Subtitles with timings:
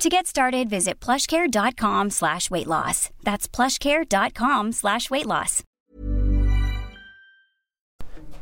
[0.00, 3.10] To get started, visit plushcare.com slash weight loss.
[3.22, 5.62] That's plushcare.com slash weight loss.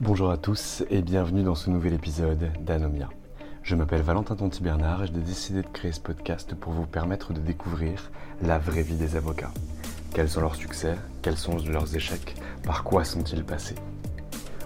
[0.00, 3.11] Bonjour à tous et bienvenue dans ce nouvel épisode d'Anomia.
[3.62, 7.33] Je m'appelle Valentin Tonti Bernard et j'ai décidé de créer ce podcast pour vous permettre
[7.33, 9.53] de découvrir la vraie vie des avocats.
[10.14, 13.77] Quels sont leurs succès Quels sont leurs échecs Par quoi sont-ils passés?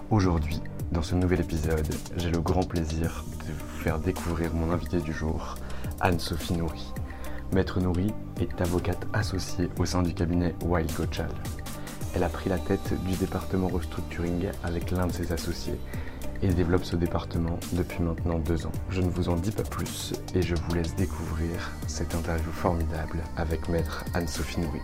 [0.09, 4.99] Aujourd'hui, dans ce nouvel épisode, j'ai le grand plaisir de vous faire découvrir mon invité
[5.01, 5.55] du jour,
[6.01, 6.93] Anne-Sophie Nourri.
[7.53, 11.29] Maître Nourri est avocate associée au sein du cabinet Wild Gochal.
[12.15, 15.79] Elle a pris la tête du département restructuring avec l'un de ses associés
[16.41, 18.71] et développe ce département depuis maintenant deux ans.
[18.89, 23.19] Je ne vous en dis pas plus et je vous laisse découvrir cette interview formidable
[23.35, 24.81] avec Maître Anne-Sophie Nourri.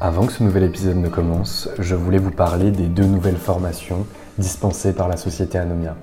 [0.00, 4.06] Avant que ce nouvel épisode ne commence, je voulais vous parler des deux nouvelles formations
[4.38, 5.96] dispensées par la société Anomia.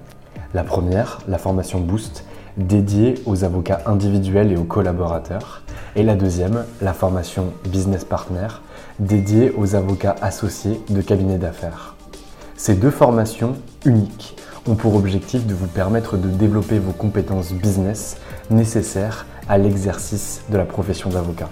[0.53, 2.23] La première, la formation Boost,
[2.57, 5.61] dédiée aux avocats individuels et aux collaborateurs.
[5.95, 8.47] Et la deuxième, la formation Business Partner,
[8.99, 11.95] dédiée aux avocats associés de cabinets d'affaires.
[12.55, 14.35] Ces deux formations uniques
[14.67, 18.17] ont pour objectif de vous permettre de développer vos compétences business
[18.49, 21.49] nécessaires à l'exercice de la profession d'avocat.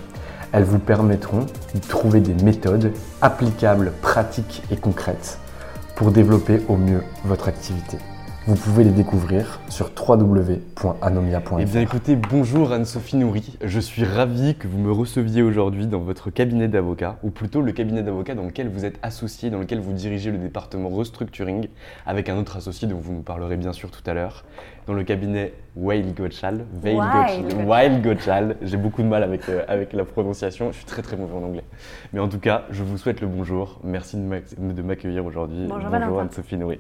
[0.51, 5.39] Elles vous permettront de trouver des méthodes applicables, pratiques et concrètes
[5.95, 7.97] pour développer au mieux votre activité.
[8.47, 11.59] Vous pouvez les découvrir sur www.anomia.fr.
[11.59, 13.57] Eh bien écoutez, bonjour Anne-Sophie Nourri.
[13.63, 17.72] Je suis ravi que vous me receviez aujourd'hui dans votre cabinet d'avocat, ou plutôt le
[17.72, 21.69] cabinet d'avocat dans lequel vous êtes associé, dans lequel vous dirigez le département restructuring,
[22.06, 24.45] avec un autre associé dont vous nous parlerez bien sûr tout à l'heure,
[24.88, 26.66] dans le cabinet Weil Gottschall.
[26.84, 28.56] Weil Gottschall.
[28.62, 31.44] J'ai beaucoup de mal avec, euh, avec la prononciation, je suis très très mauvais en
[31.44, 31.63] anglais.
[32.13, 33.79] Mais en tout cas, je vous souhaite le bonjour.
[33.84, 35.66] Merci de m'accueillir aujourd'hui.
[35.68, 36.79] Bonjour, bonjour Anne-Sophie Nourri.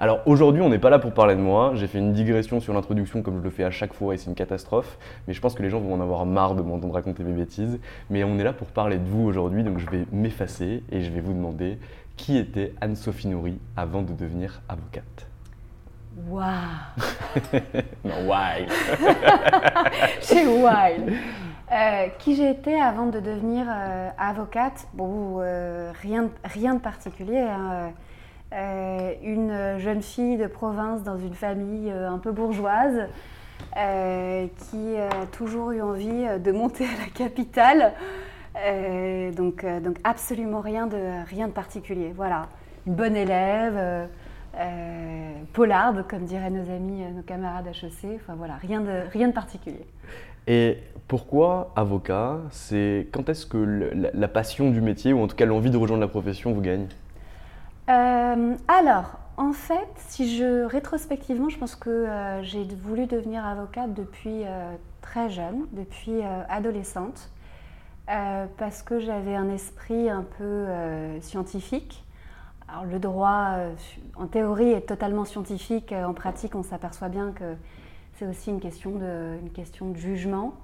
[0.00, 1.72] Alors aujourd'hui, on n'est pas là pour parler de moi.
[1.74, 4.28] J'ai fait une digression sur l'introduction comme je le fais à chaque fois et c'est
[4.28, 4.98] une catastrophe.
[5.28, 7.78] Mais je pense que les gens vont en avoir marre de m'entendre raconter mes bêtises.
[8.10, 11.10] Mais on est là pour parler de vous aujourd'hui, donc je vais m'effacer et je
[11.10, 11.78] vais vous demander
[12.16, 15.33] qui était Anne-Sophie Nourri avant de devenir avocate.
[16.16, 16.44] Waouh
[18.04, 18.70] Non, wild
[20.20, 21.12] C'est wild
[21.72, 24.86] euh, Qui j'étais avant de devenir euh, avocate?
[24.92, 27.40] Bon, euh, rien, rien de particulier.
[27.40, 27.92] Hein.
[29.22, 33.08] une jeune fille de province dans une famille un peu bourgeoise
[33.74, 37.92] qui a toujours eu envie de monter à la capitale.
[39.34, 42.12] donc, donc absolument rien de, rien de particulier.
[42.14, 42.46] Voilà,
[42.86, 44.08] une bonne élève
[44.58, 48.16] euh, polarde, comme diraient nos amis, euh, nos camarades HEC.
[48.16, 49.86] Enfin voilà, rien de, rien de particulier.
[50.46, 50.78] Et
[51.08, 53.56] pourquoi avocat C'est quand est-ce que
[54.12, 56.86] la, passion du métier, ou en tout cas l'envie de rejoindre la profession, vous gagne?
[57.88, 62.06] Euh, Alors, en fait, si je rétrospectivement, je pense que
[62.42, 64.42] j'ai voulu devenir avocate depuis
[65.00, 67.30] très jeune, depuis adolescente,
[68.06, 70.66] parce que j'avais un esprit un peu
[71.20, 72.03] scientifique
[72.68, 73.74] alors le droit, euh,
[74.16, 75.92] en théorie, est totalement scientifique.
[75.92, 77.56] Euh, en pratique, on s'aperçoit bien que
[78.14, 80.54] c'est aussi une question de, une question de jugement.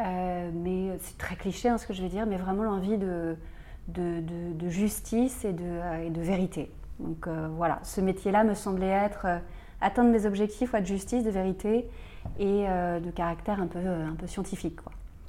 [0.00, 3.36] Euh, mais c'est très cliché hein, ce que je vais dire, mais vraiment l'envie de,
[3.88, 6.70] de, justice et de, et de vérité.
[6.98, 9.26] Donc voilà, ce métier-là me semblait être
[9.80, 11.88] atteindre mes objectifs de justice, de vérité
[12.38, 14.78] et de caractère un peu, un peu scientifique.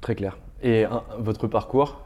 [0.00, 0.38] Très clair.
[0.62, 0.86] Et
[1.18, 2.00] votre parcours?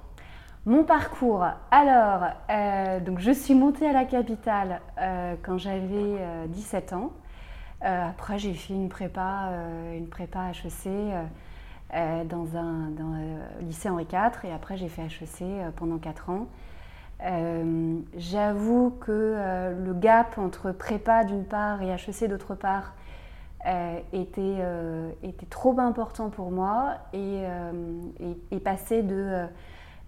[0.67, 6.19] Mon parcours, alors, euh, je suis montée à la capitale euh, quand j'avais
[6.49, 7.13] 17 ans.
[7.81, 9.53] après, j'ai fait une prépa,
[9.97, 10.91] une prépa HEC
[12.29, 12.91] dans un
[13.61, 16.49] lycée Henri IV et après j'ai fait HEC pendant 4 ans.
[18.17, 22.95] J'avoue que le gap entre prépa d'une part et HEC d'autre part
[24.13, 24.59] était,
[25.49, 27.45] trop important pour moi et,
[28.51, 29.47] et, passé de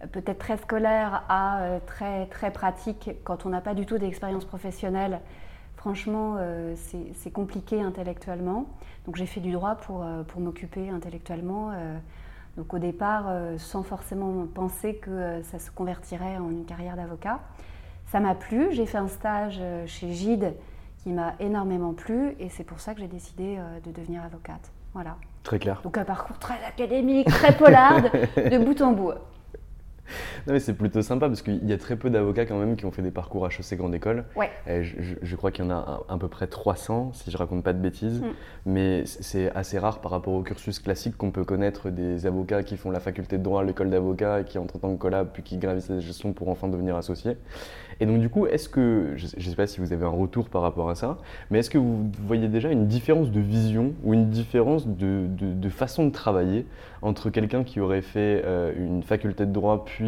[0.06, 4.44] peut-être très scolaire à euh, très, très pratique quand on n'a pas du tout d'expérience
[4.44, 5.20] professionnelle.
[5.76, 6.74] Franchement, euh,
[7.14, 8.66] c'est compliqué intellectuellement.
[9.06, 11.72] Donc j'ai fait du droit pour, euh, pour m'occuper intellectuellement.
[12.56, 17.40] donc au départ, sans forcément penser que ça se convertirait en une carrière d'avocat.
[18.06, 18.72] Ça m'a plu.
[18.72, 20.54] J'ai fait un stage chez Gide
[20.98, 24.72] qui m'a énormément plu et c'est pour ça que j'ai décidé de devenir avocate.
[24.92, 25.16] Voilà.
[25.44, 25.80] Très clair.
[25.82, 29.12] Donc un parcours très académique, très polarde, de bout en bout.
[30.46, 32.84] Non, mais c'est plutôt sympa parce qu'il y a très peu d'avocats quand même qui
[32.84, 34.24] ont fait des parcours HEC Grande École.
[34.36, 34.50] Ouais.
[34.66, 37.78] je, crois qu'il y en a à, peu près 300, si je raconte pas de
[37.78, 38.20] bêtises.
[38.20, 38.26] Mm.
[38.66, 42.76] Mais c'est assez rare par rapport au cursus classique qu'on peut connaître des avocats qui
[42.76, 45.28] font la faculté de droit à l'école d'avocat et qui entrent en tant que collab
[45.32, 47.36] puis qui gravissent la gestion pour enfin devenir associés.
[48.00, 50.48] Et donc, du coup, est-ce que, je ne sais pas si vous avez un retour
[50.48, 51.18] par rapport à ça,
[51.50, 55.68] mais est-ce que vous voyez déjà une différence de vision ou une différence de, de,
[55.68, 56.66] façon de travailler
[57.02, 59.99] entre quelqu'un qui aurait fait euh, une faculté de droit puis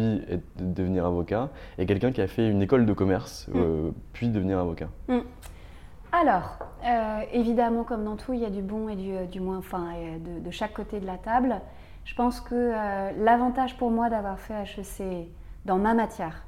[0.57, 3.51] devenir avocat et quelqu'un qui a fait une école de commerce mm.
[3.55, 5.19] euh, puis devenir avocat mm.
[6.11, 9.57] Alors, euh, évidemment, comme dans tout, il y a du bon et du, du moins,
[9.57, 9.93] enfin,
[10.23, 11.59] de, de, chaque côté de la table.
[12.05, 12.71] Je pense que
[13.17, 15.27] l'avantage pour moi d'avoir fait HEC
[15.65, 16.45] dans ma matière,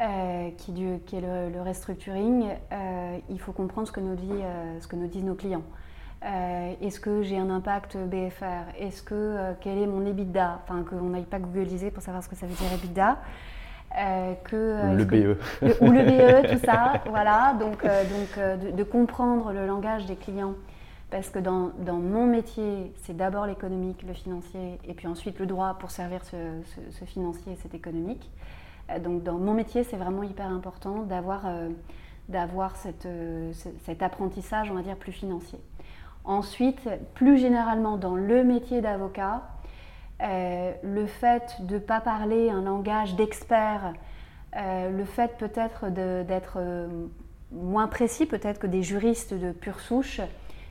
[0.00, 0.72] euh, qui,
[1.04, 4.96] qui, est le, restructuring, euh, il faut comprendre ce que nous, dit, euh, ce que
[4.96, 5.64] nous disent nos clients.
[6.22, 10.60] Est-ce que j'ai un impact BFR Est-ce que quel est mon EBITDA?
[10.62, 13.18] Enfin, qu'on n'aille pas googliser pour savoir ce que ça veut dire EBITDA.
[14.44, 15.38] que, le BE.
[15.80, 17.02] ou le BE, tout ça.
[17.06, 20.54] voilà, donc, donc de, comprendre le langage des clients.
[21.10, 25.46] Parce que dans, dans mon métier, c'est d'abord l'économique, le financier, et puis ensuite le
[25.46, 28.30] droit pour servir ce, ce, ce financier et cet économique.
[28.90, 31.68] Euh, donc dans mon métier, c'est vraiment hyper important d'avoir euh,
[32.34, 35.58] euh, cet apprentissage, on va dire, plus financier.
[36.24, 39.42] Ensuite, plus généralement dans le métier d'avocat,
[40.20, 43.94] le fait de ne pas parler un langage d'expert,
[44.54, 46.58] le fait peut-être d'être
[47.52, 50.20] moins précis peut-être que des juristes de pure souche,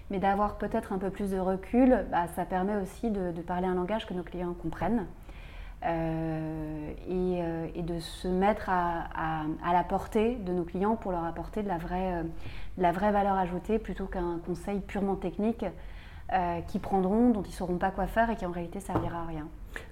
[0.10, 3.76] mais d'avoir peut-être un peu plus de recul, bah, ça permet aussi de, parler un
[3.76, 5.06] langage que nos clients comprennent.
[5.86, 11.64] Euh, euh, et, de se mettre à, la portée de nos clients pour leur apporter
[11.64, 12.24] de la vraie, euh,
[12.78, 15.66] la vraie valeur ajoutée plutôt qu'un conseil purement technique
[16.68, 19.26] qui prendront, dont ils ne sauront pas quoi faire et qui en réalité servira à
[19.26, 19.48] rien.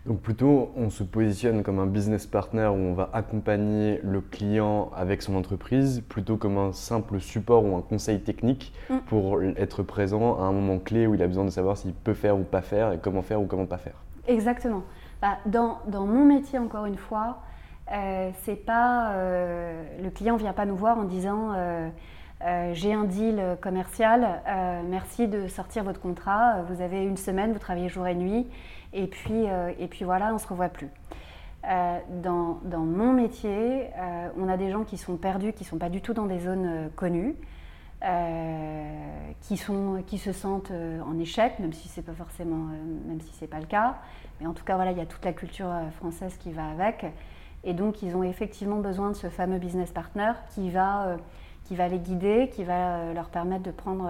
[0.05, 4.91] Donc plutôt, on se positionne comme un business partner où on va accompagner le client
[4.95, 8.97] avec son entreprise, plutôt comme un simple support ou un conseil technique mm.
[9.07, 12.13] pour être présent à un moment clé où il a besoin de savoir s'il peut
[12.13, 14.03] faire ou pas faire et comment faire ou comment pas faire.
[14.27, 14.83] Exactement.
[15.27, 17.39] Bah, dans, mon métier, encore une fois,
[17.91, 21.89] euh, c'est pas euh, le client vient pas nous voir en disant euh,
[22.73, 24.41] j'ai un deal commercial,
[24.87, 28.47] merci de sortir votre contrat, vous avez une semaine, vous travaillez jour et nuit,
[28.93, 29.45] et puis,
[29.79, 30.89] et puis voilà, on se revoit plus.
[31.63, 33.87] Dans, mon métier,
[34.37, 36.39] on a des gens qui sont perdus, qui ne sont pas du tout dans des
[36.39, 37.35] zones connues.
[39.41, 42.67] qui, sont, qui se sentent en échec, même si c'est pas forcément,
[43.07, 43.95] même si c'est pas le cas,
[44.39, 46.67] mais en tout cas, voilà, il y a toute la culture euh, française qui va
[46.67, 47.05] avec.
[47.63, 51.17] Et donc, ils ont effectivement besoin de ce fameux business partner qui va, euh,
[51.65, 54.09] qui va les guider, qui va euh, leur permettre de prendre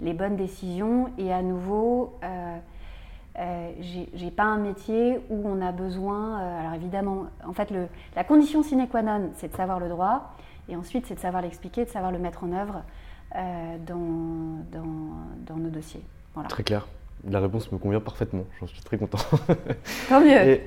[0.00, 1.12] les bonnes décisions.
[1.16, 2.58] Et à nouveau, euh,
[3.80, 6.38] j'ai pas un métier où on a besoin.
[6.38, 7.72] alors évidemment, en fait,
[8.16, 10.32] la condition sine qua non, c'est de savoir le droit,
[10.68, 12.82] et ensuite, c'est de savoir l'expliquer, de savoir le mettre en œuvre
[13.86, 16.02] dans, nos dossiers.
[16.48, 16.84] Très clair.
[17.28, 19.18] La réponse me convient parfaitement, j'en suis très content.
[20.08, 20.60] Tant mieux.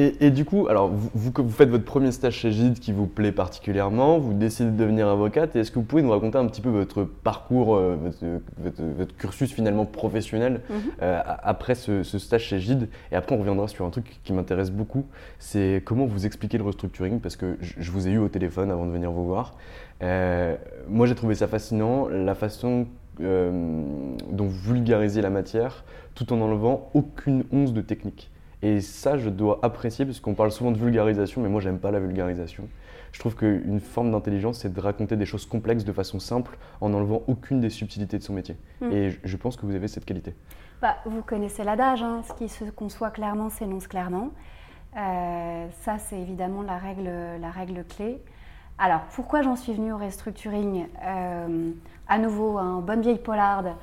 [0.00, 3.32] Et, du coup, alors vous, vous, faites votre premier stage chez Gide qui vous plaît
[3.32, 6.68] particulièrement, vous décidez de devenir avocate, est-ce que vous pouvez nous raconter un petit peu
[6.68, 7.96] votre parcours, euh,
[8.58, 10.76] votre, cursus finalement professionnel mhm.
[11.02, 12.88] euh, après ce, stage chez Gide?
[13.10, 15.04] Et après, on reviendra sur un truc qui m'intéresse beaucoup,
[15.40, 18.86] c'est comment vous expliquez le restructuring, parce que je, vous ai eu au téléphone avant
[18.86, 19.56] de venir vous voir.
[20.04, 20.54] Euh,
[20.88, 22.86] moi, j'ai trouvé ça fascinant, la façon
[23.20, 23.50] euh,
[24.30, 25.84] dont vous vulgarisez la matière
[26.14, 28.30] tout en enlevant aucune once de technique.
[28.62, 31.90] Et ça, je dois apprécier parce qu'on parle souvent de vulgarisation, mais moi, j'aime pas
[31.90, 32.68] la vulgarisation.
[33.12, 36.92] Je trouve qu'une forme d'intelligence, c'est de raconter des choses complexes de façon simple en
[36.92, 38.56] enlevant aucune des subtilités de son métier.
[38.80, 38.90] Hmm.
[38.92, 40.34] Et je pense que vous avez cette qualité.
[40.82, 44.30] Bah, vous connaissez l'adage, hein, ce qui se conçoit clairement s'énonce clairement.
[44.94, 47.10] ça, c'est évidemment la règle,
[47.40, 48.20] la règle clé.
[48.78, 50.86] Alors, pourquoi j'en suis venue au restructuring
[52.08, 53.74] À nouveau, en bonne vieille polarde,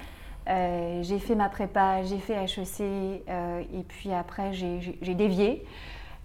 [0.47, 5.65] j'ai fait ma prépa, j'ai fait HEC, et puis après, j'ai dévié.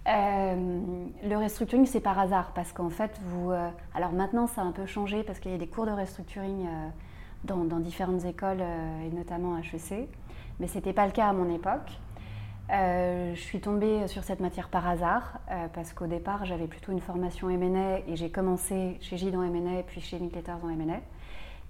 [0.07, 0.79] Euh,
[1.23, 3.51] le restructuring, c'est par hasard parce qu'en fait, vous.
[3.51, 5.91] Euh, alors maintenant, ça a un peu changé parce qu'il y a des cours de
[5.91, 6.89] restructuring euh,
[7.43, 8.61] dans, différentes écoles
[9.05, 10.07] et notamment HEC,
[10.59, 11.99] mais ce n'était pas le cas à mon époque.
[12.71, 15.39] Je suis tombée sur cette matière par hasard
[15.73, 19.83] parce qu'au départ, j'avais plutôt une formation M&A et j'ai commencé chez Gide en M&A
[19.83, 21.01] puis chez Linkletters en M&A.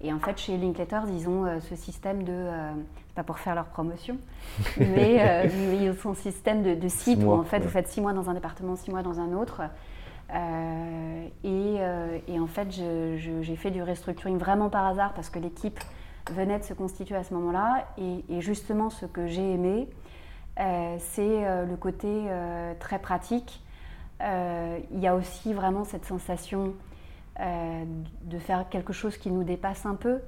[0.02, 2.72] Et en fait, chez Linkletters, ils ont euh, ce système de, euh,
[3.14, 4.18] pas pour faire leur promotion,
[4.78, 5.46] mais, euh,
[5.80, 8.28] ils ont son système de, de site où en fait vous faites six mois dans
[8.28, 9.62] un département, six mois dans un autre.
[11.44, 11.76] Et,
[12.26, 15.78] et, en fait, j'ai fait du restructuring vraiment par hasard parce que l'équipe
[16.30, 17.86] venait de se constituer à ce moment-là.
[17.98, 19.90] Et, et, justement, ce que j'ai aimé,
[20.56, 22.28] c'est le côté
[22.78, 23.62] très pratique.
[24.20, 26.74] Il y a aussi vraiment cette sensation
[27.40, 27.84] euh,
[28.24, 30.18] de faire quelque chose qui nous dépasse un peu.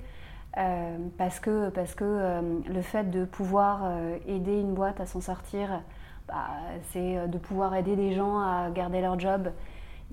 [0.56, 3.82] Euh, parce que, parce que euh, le fait de pouvoir
[4.26, 5.82] aider une boîte à s'en sortir,
[6.26, 6.46] bah,
[6.92, 9.50] c'est de pouvoir aider des gens à garder leur job.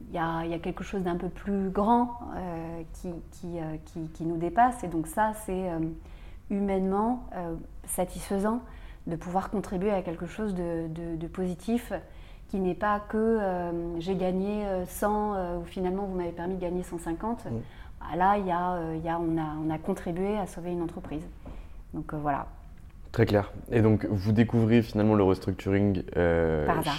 [0.09, 2.19] Il y a, y a quelque chose d'un peu plus grand
[2.93, 3.59] qui, qui,
[4.13, 4.83] qui, nous dépasse.
[4.83, 5.69] Et donc ça, c'est
[6.49, 7.23] humainement
[7.85, 8.61] satisfaisant
[9.07, 11.93] de pouvoir contribuer à quelque chose de, de, de positif
[12.49, 16.55] qui n'est pas que euh, j'ai gagné 100 euh, euh, ou finalement vous m'avez permis
[16.55, 17.45] de gagner 150.
[17.45, 20.81] Bah, là, il y a, y a, on, a, on a contribué à sauver une
[20.81, 21.23] entreprise.
[21.93, 22.47] Donc voilà.
[23.11, 23.51] Très clair.
[23.71, 26.03] Et donc, vous découvrez finalement le restructuring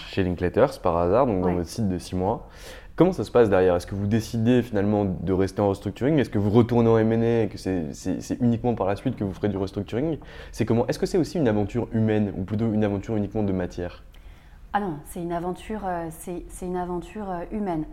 [0.08, 2.48] chez Linkletters par hasard, donc dans votre site de 6 mois.
[2.94, 3.74] Comment ça se passe derrière?
[3.74, 6.18] Est-ce que vous décidez finalement de rester en restructuring?
[6.18, 9.32] Est-ce que vous retournez en M&A et que c'est uniquement par la suite que vous
[9.32, 10.18] ferez du restructuring?
[10.50, 13.52] C'est comment Est-ce que c'est aussi une aventure humaine ou plutôt une aventure uniquement de
[13.52, 14.04] matière?
[14.74, 17.84] Ah non, c'est une aventure, euh, c'est une aventure euh, humaine.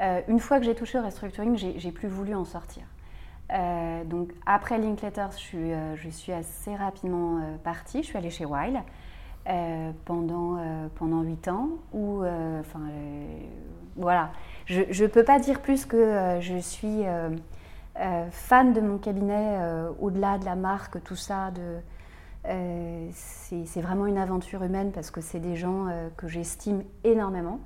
[0.00, 2.82] Euh, une fois que j'ai touché au restructuring, j'ai plus voulu en sortir.
[4.06, 8.02] Donc après Linkletters, je suis, je suis assez rapidement partie.
[8.02, 8.82] Je suis allée chez Weil
[10.04, 10.58] pendant
[10.96, 11.70] pendant huit ans.
[11.92, 12.22] Où,
[12.60, 12.80] enfin,
[13.96, 14.32] voilà,
[14.66, 17.04] je ne peux pas dire plus que je suis
[18.30, 19.58] fan de mon cabinet
[19.98, 21.50] au-delà de la marque, tout ça,
[22.46, 27.60] euh, c'est vraiment une aventure humaine parce que c'est des gens euh, que j'estime énormément.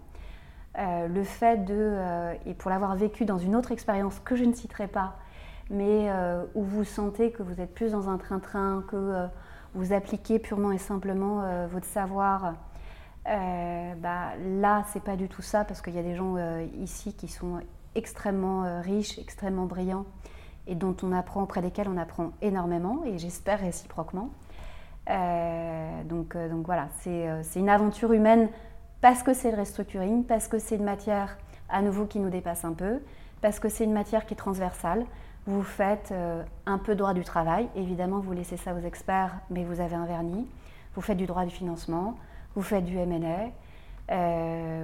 [0.78, 1.98] Euh, le fait de,
[2.46, 5.16] et pour l'avoir vécu dans une autre expérience que je ne citerai pas,
[5.72, 6.10] mais
[6.54, 9.26] où vous sentez que vous êtes plus dans un train-train, que
[9.74, 12.54] vous appliquez purement et simplement votre savoir,
[13.24, 16.36] bah, là, c'est pas du tout ça parce qu'il y a des gens
[16.80, 17.60] ici qui sont
[17.94, 20.06] extrêmement riches, extrêmement brillants
[20.66, 24.30] et dont on apprend, auprès desquels on apprend énormément et j'espère réciproquement.
[25.10, 28.48] Euh, donc, euh, donc voilà, euh, c'est une aventure humaine
[29.00, 31.36] parce que c'est le restructuring, parce que c'est une matière
[31.68, 33.00] à nouveau qui nous dépasse un peu,
[33.40, 35.04] parce que c'est une matière qui est transversale.
[35.46, 36.14] Vous faites
[36.66, 40.06] un peu droit du travail, évidemment vous laissez ça aux experts, mais vous avez un
[40.06, 40.46] vernis.
[40.94, 42.16] Vous faites du droit du financement,
[42.54, 43.50] vous faites du M&A,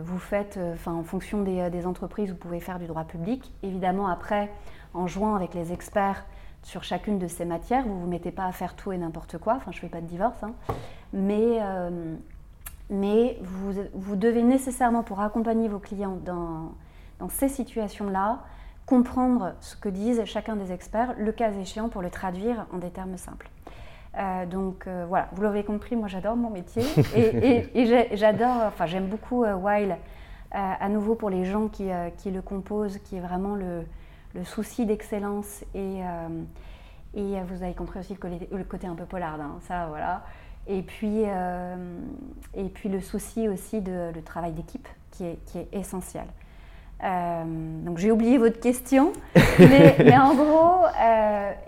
[0.03, 3.53] vous faites, enfin en fonction des, des, entreprises, vous pouvez faire du droit public.
[3.63, 4.51] Évidemment après,
[4.95, 6.25] en jouant avec les experts,
[6.63, 7.85] sur chacune de ces matières.
[7.85, 9.55] Vous ne vous mettez pas à faire tout et n'importe quoi.
[9.55, 10.43] Enfin, je ne fais pas de divorce.
[10.43, 10.53] Hein.
[11.13, 12.17] Mais, euh,
[12.91, 18.41] vous, devez nécessairement, pour accompagner vos clients dans ces situations-là,
[18.89, 22.91] comprendre ce que disent chacun des experts, le cas échéant, pour le traduire en des
[22.91, 23.49] termes simples.
[24.17, 26.83] Euh, donc euh, voilà, vous l'avez compris, moi j'adore mon métier
[27.17, 29.99] et, et, j'adore, enfin j'aime beaucoup Weil,
[30.51, 33.85] à nouveau pour les gens qui, qui, le composent, qui est vraiment le,
[34.35, 36.43] le souci d'excellence et, euh,
[37.15, 38.17] et vous avez compris aussi
[38.53, 40.25] le côté, un peu polarde, hein, ça voilà.
[40.67, 41.99] Et puis, euh,
[42.55, 46.27] et puis le souci aussi de le travail d'équipe qui est, qui est essentiel.
[47.05, 47.45] Euh,
[47.85, 49.13] donc j'ai oublié votre question,
[49.59, 50.85] mais, en gros,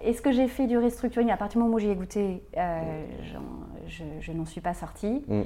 [0.03, 4.05] est-ce que j'ai fait du restructuring À partir du moment où j'y ai goûté, je,
[4.21, 5.25] je n'en suis pas sortie.
[5.29, 5.43] Mm.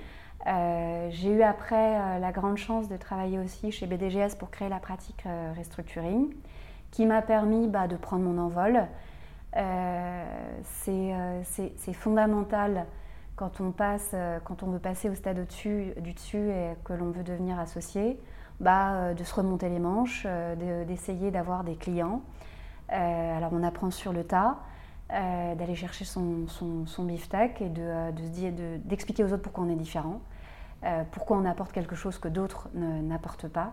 [1.10, 5.24] j'ai eu après la grande chance de travailler aussi chez BDGS pour créer la pratique
[5.56, 6.32] restructuring
[6.94, 8.86] qui m'a permis bah, de prendre mon envol.
[9.56, 10.24] Euh,
[10.88, 12.86] euh, c'est fondamental
[13.34, 16.92] quand on, passe, euh, quand on veut passer au stade au-dessus, du dessus et que
[16.92, 18.18] l'on veut devenir associé,
[18.60, 20.26] bah, de se remonter les manches,
[20.86, 22.22] d'essayer d'avoir des clients.
[22.88, 24.58] alors on apprend sur le tas,
[25.10, 29.76] d'aller chercher son, son, son beefsteak et de, de d'expliquer aux autres pourquoi on est
[29.76, 30.20] différent,
[31.12, 33.72] pourquoi on apporte quelque chose que d'autres n'apportent pas.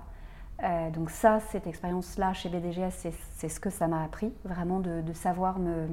[0.63, 5.13] Euh, donc ça, cette expérience-là chez BDGS, c'est ce que ça m'a appris, vraiment de,
[5.13, 5.87] savoir me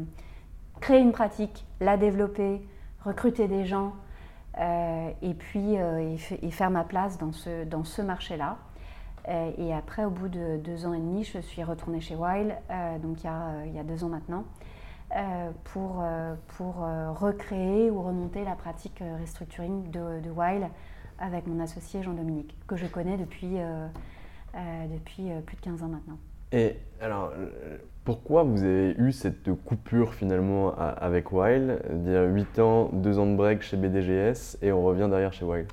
[0.80, 2.66] créer une pratique, la développer,
[3.04, 3.94] recruter des gens,
[5.22, 5.76] et puis
[6.50, 8.58] faire ma place dans ce, dans ce marché-là.
[9.28, 12.54] Et après, au bout de deux ans et demi, je suis retournée chez Wild,
[13.02, 14.44] donc il y, a, deux ans maintenant,
[15.64, 16.02] pour,
[16.56, 16.76] pour
[17.20, 20.66] recréer ou remonter la pratique restructuring de, de Wild
[21.18, 23.56] avec mon associé Jean-Dominique, que je connais depuis,
[24.54, 26.18] depuis plus de 15 ans maintenant.
[26.52, 27.32] Et alors,
[28.04, 31.82] pourquoi vous avez eu cette coupure finalement avec Wild?
[32.04, 35.68] Dire 8 ans, 2 ans de break chez BDGS et on revient derrière chez Wild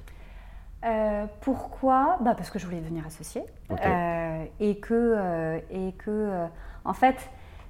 [0.85, 2.17] euh, pourquoi?
[2.21, 3.43] Bah Parce que je voulais devenir associée.
[3.71, 6.45] Euh, et que, euh, et que
[6.83, 7.15] en fait,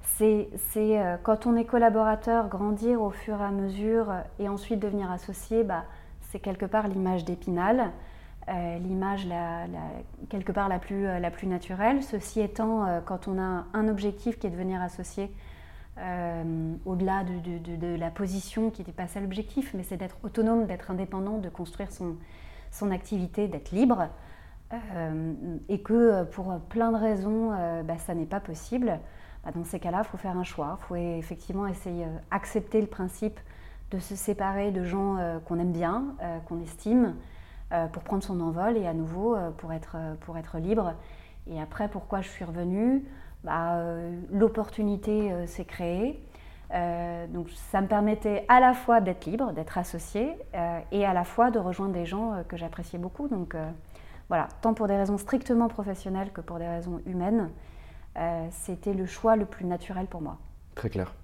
[0.02, 0.48] c'est
[1.22, 5.84] quand on est collaborateur, grandir au fur et à mesure et ensuite devenir associé, bah,
[6.20, 7.90] c'est quelque part l'image d'Épinal.
[8.48, 9.26] L'image
[10.28, 12.02] quelque part la plus, la plus naturelle.
[12.02, 15.32] Ceci étant, quand on a un objectif qui est de devenir associé,
[15.96, 21.38] au-delà de, la position qui n'était pas ça l'objectif, mais c'est d'être autonome, d'être indépendant,
[21.38, 22.16] de construire son,
[22.70, 24.08] son activité, d'être libre,
[25.68, 27.50] et que pour plein de raisons,
[27.84, 28.98] bah, ça n'est pas possible,
[29.44, 30.76] bah, dans ces cas-là, il faut faire un choix.
[30.80, 33.38] Il faut effectivement essayer d'accepter le principe
[33.92, 36.16] de se séparer de gens qu'on aime bien,
[36.48, 37.14] qu'on estime,
[37.72, 40.94] euh, pour prendre son envol et à nouveau euh, pour, être, euh, pour être libre.
[41.48, 43.04] Et après, pourquoi je suis revenue?
[43.42, 43.82] Bah,
[44.32, 46.20] L'opportunité s'est créée.
[46.70, 50.36] Donc ça me permettait à la fois d'être libre, d'être associée,
[50.92, 53.28] et à la fois de rejoindre des gens que j'appréciais beaucoup.
[53.28, 53.54] Donc
[54.28, 57.50] voilà, tant pour des raisons strictement professionnelles que pour des raisons humaines,
[58.50, 60.38] c'était le choix le plus naturel pour moi.
[60.74, 61.14] Très clair.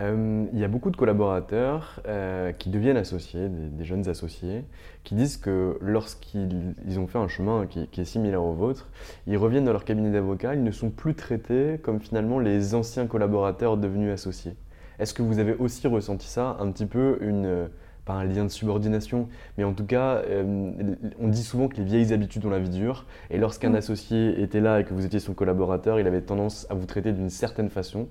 [0.00, 4.64] Euh, il y a beaucoup de collaborateurs euh, qui deviennent associés, des, jeunes associés,
[5.04, 8.88] qui disent que lorsqu'ils ont fait un chemin qui, est similaire au vôtre,
[9.26, 13.06] ils reviennent dans leur cabinet d'avocat, ils ne sont plus traités comme finalement les anciens
[13.06, 14.54] collaborateurs devenus associés.
[14.98, 17.68] Est-ce que vous avez aussi ressenti ça, un petit peu une,
[18.04, 19.28] pas un lien de subordination,
[19.58, 22.70] mais en tout cas, euh, on dit souvent que les vieilles habitudes ont la vie
[22.70, 23.76] dure, et lorsqu'un mm.
[23.76, 27.12] associé était là et que vous étiez son collaborateur, il avait tendance à vous traiter
[27.12, 28.08] d'une certaine façon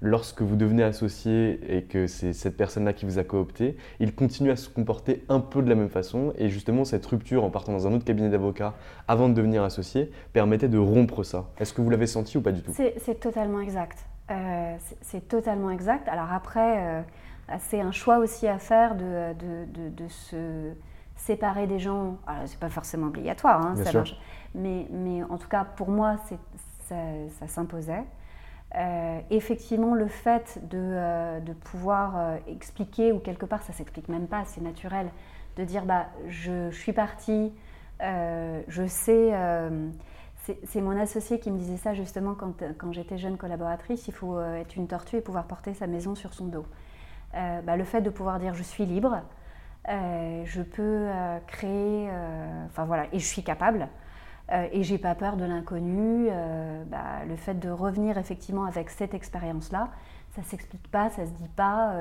[0.00, 4.50] lorsque vous devenez associé et que c'est cette personne-là qui vous a coopté, il continue
[4.50, 6.32] à se comporter un peu de la même façon.
[6.38, 8.74] Et justement, cette rupture en partant dans un autre cabinet d'avocat
[9.08, 11.46] avant de devenir associé permettait de rompre ça.
[11.58, 12.72] Est-ce que vous l'avez senti ou pas du tout?
[12.74, 14.06] C'est totalement exact.
[14.30, 16.08] Euh, c'est totalement exact.
[16.08, 17.02] Alors après, euh,
[17.58, 20.72] c'est un choix aussi à faire de, de, se
[21.16, 22.18] séparer des gens.
[22.26, 24.04] Alors, c'est pas forcément obligatoire, hein, ça
[24.54, 26.16] Mais, mais, en tout cas, pour moi,
[26.88, 26.94] ça,
[27.40, 28.04] ça s'imposait.
[28.74, 34.26] Euh, effectivement, le fait de, euh, pouvoir euh, expliquer, ou quelque part ça s'explique même
[34.26, 35.08] pas, c'est naturel,
[35.56, 37.52] de dire bah, je, suis partie,
[38.00, 39.32] je sais,
[40.64, 44.40] c'est mon associé qui me disait ça justement quand, quand j'étais jeune collaboratrice, il faut
[44.40, 46.66] être une tortue et pouvoir porter sa maison sur son dos.
[47.32, 49.20] Bah, le fait de pouvoir dire je suis libre,
[49.88, 51.08] je peux
[51.48, 52.08] créer,
[52.66, 53.88] enfin voilà, et je suis capable.
[54.52, 56.28] Euh, et j'ai pas peur de l'inconnu.
[56.30, 59.90] Euh, bah, le fait de revenir effectivement avec cette expérience-là,
[60.34, 61.92] ça s'explique pas, ça se dit pas.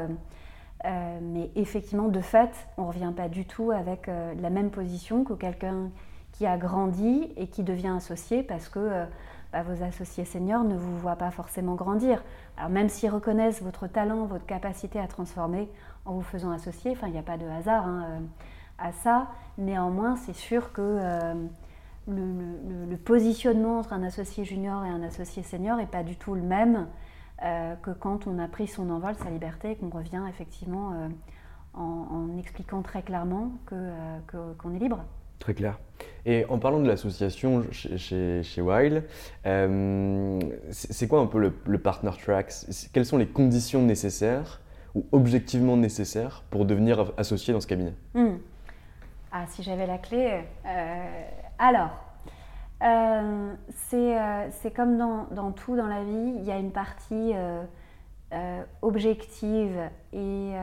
[0.86, 5.34] Euh, mais effectivement, de fait, on revient pas du tout avec la même position que
[5.34, 5.90] quelqu'un
[6.32, 9.06] qui a grandi et qui devient associé parce que
[9.52, 12.24] bah, vos associés seniors ne vous voient pas forcément grandir.
[12.58, 15.68] Alors même s'ils reconnaissent votre talent, votre capacité à transformer
[16.06, 18.22] en vous faisant enfin il n'y a pas de hasard hein,
[18.78, 19.28] à ça.
[19.58, 21.00] Néanmoins, c'est sûr que
[22.08, 26.42] le, positionnement entre un associé junior et un associé senior n'est pas du tout le
[26.42, 26.88] même
[27.44, 31.08] euh, que quand on a pris son envol, sa liberté, et qu'on revient effectivement euh,
[31.74, 34.20] en, expliquant très clairement euh,
[34.58, 35.06] qu'on est libre.
[35.40, 35.80] Très clair.
[36.26, 39.04] Et en parlant de l'association chez, chez, chez Wild,
[40.72, 42.52] c'est quoi un peu le, partner track?
[42.92, 44.60] Quelles sont les conditions nécessaires
[44.96, 47.94] ou objectivement nécessaires pour devenir associé dans ce cabinet?
[48.16, 48.38] Hmm.
[49.32, 50.42] Ah, si j'avais la clé,
[51.60, 51.90] alors,
[52.84, 53.56] euh,
[53.94, 59.78] euh, c'est comme dans, tout dans la vie, il y a une partie euh, objective
[60.14, 60.54] et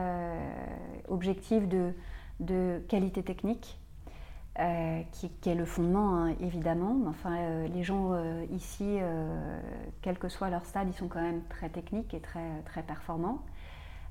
[1.07, 1.67] objective
[2.39, 3.79] de, qualité technique.
[5.11, 6.95] Qui, est le fondement hein, évidemment.
[7.09, 8.13] Enfin, les gens
[8.51, 8.99] ici,
[10.01, 13.39] quel que soit leur stade, ils sont quand même très techniques et très, très performants.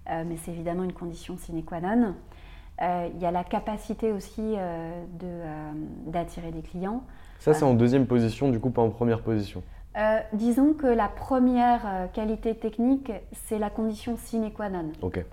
[0.06, 2.14] mais c'est évidemment une condition sine qua non.
[2.82, 5.72] Euh, il y a la capacité aussi euh, euh,
[6.06, 7.04] d'attirer des clients.
[7.38, 9.62] Ça, c'est en deuxième position, du coup, pas en première position.
[10.32, 14.90] disons que la première qualité technique, c'est la condition sine qua non.
[15.02, 15.24] Ok.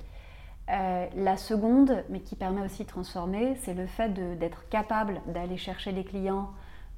[0.67, 5.93] la seconde, mais qui permet aussi de transformer, c'est le fait d'être capable d'aller chercher
[5.93, 6.49] des clients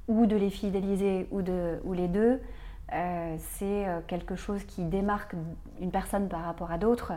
[0.08, 2.40] ou de les fidéliser ou, de, ou les deux.
[3.38, 5.34] c'est quelque chose qui démarque
[5.80, 7.12] une personne par rapport à d'autres,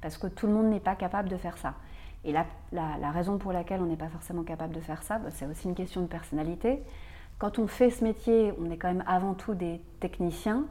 [0.00, 1.74] parce que tout le monde n'est pas capable de faire ça.
[2.24, 5.30] Et la, la, raison pour laquelle on n'est pas forcément capable de faire ça, bah,
[5.30, 6.82] c'est aussi une question de personnalité.
[7.38, 10.66] Quand on fait ce métier, on est quand même avant tout des techniciens.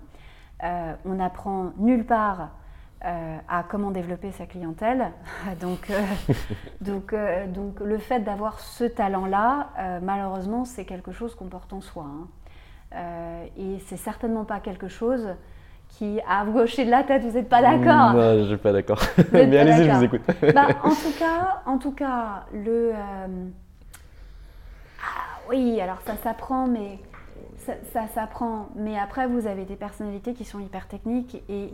[0.64, 2.50] Euh, on n'apprend nulle part
[3.06, 5.12] euh, à comment développer sa clientèle.
[5.60, 6.06] donc, euh,
[6.82, 7.16] donc,
[7.48, 12.06] donc le fait d'avoir ce talent-là, malheureusement, c'est quelque chose qu'on porte en soi.
[12.06, 13.48] Hein.
[13.58, 15.30] et c'est certainement pas quelque chose
[15.90, 18.72] qui a gauché de la tête, vous n'êtes pas d'accord Non, je ne suis pas
[18.72, 19.00] d'accord.
[19.34, 20.22] Mais allez-y, je vous écoute.
[20.54, 22.94] Bah, en, tout cas, en tout cas, le...
[25.02, 27.00] Ah, oui, alors ça s'apprend, mais
[27.92, 28.70] ça, s'apprend.
[28.76, 31.72] Mais après, vous avez des personnalités qui sont hyper techniques et,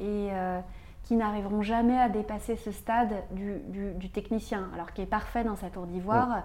[0.00, 0.60] euh,
[1.04, 5.70] qui n'arriveront jamais à dépasser ce stade du, technicien, alors qui est parfait dans sa
[5.70, 6.42] tour d'ivoire.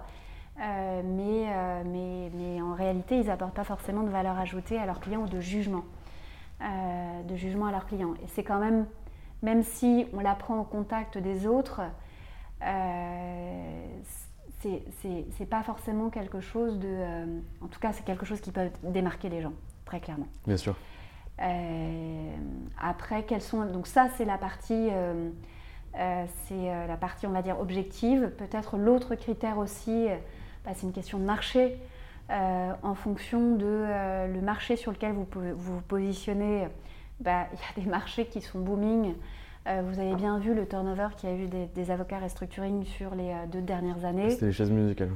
[0.62, 4.86] Euh, mais, euh, mais, mais, en réalité, ils n'apportent pas forcément de valeur ajoutée à
[4.86, 5.84] leurs clients ou de jugement,
[6.64, 8.14] de jugement à leurs clients.
[8.24, 8.86] Et c'est quand même,
[9.42, 11.82] même si on l'apprend au contact des autres,
[15.38, 16.88] c'est pas forcément quelque chose de.
[16.88, 19.54] Euh, en tout cas, c'est quelque chose qui peut démarquer les gens,
[19.86, 20.28] très clairement.
[20.46, 20.76] Bien sûr.
[21.42, 22.36] Euh,
[22.82, 23.66] après, quelles sont.
[23.66, 24.90] Donc, ça, c'est la partie.
[24.92, 25.30] Euh,
[26.48, 28.32] c'est la partie, on va dire, objective.
[28.38, 30.08] Peut-être l'autre critère aussi,
[30.66, 31.78] bah, c'est une question de marché.
[32.34, 33.86] En fonction de
[34.34, 36.68] le marché sur lequel vous vous, vous positionnez,
[37.20, 39.14] bah, il y a des marchés qui sont booming
[39.66, 43.16] euh, vous avez bien vu le turnover qu'il y a eu des, avocats restructuring sur
[43.16, 44.32] les euh, deux dernières années.
[44.32, 45.12] C'était les chaises musicales.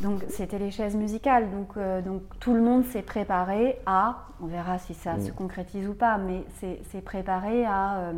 [0.00, 1.50] Donc c'était les chaises musicales.
[1.50, 5.26] Donc, euh, donc tout le monde s'est préparé à, on verra si ça mm.
[5.26, 6.44] se concrétise ou pas, mais
[6.90, 8.12] c'est préparé à,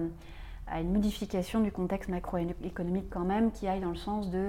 [0.66, 4.48] à, une modification du contexte macroéconomique quand même qui aille dans le sens de,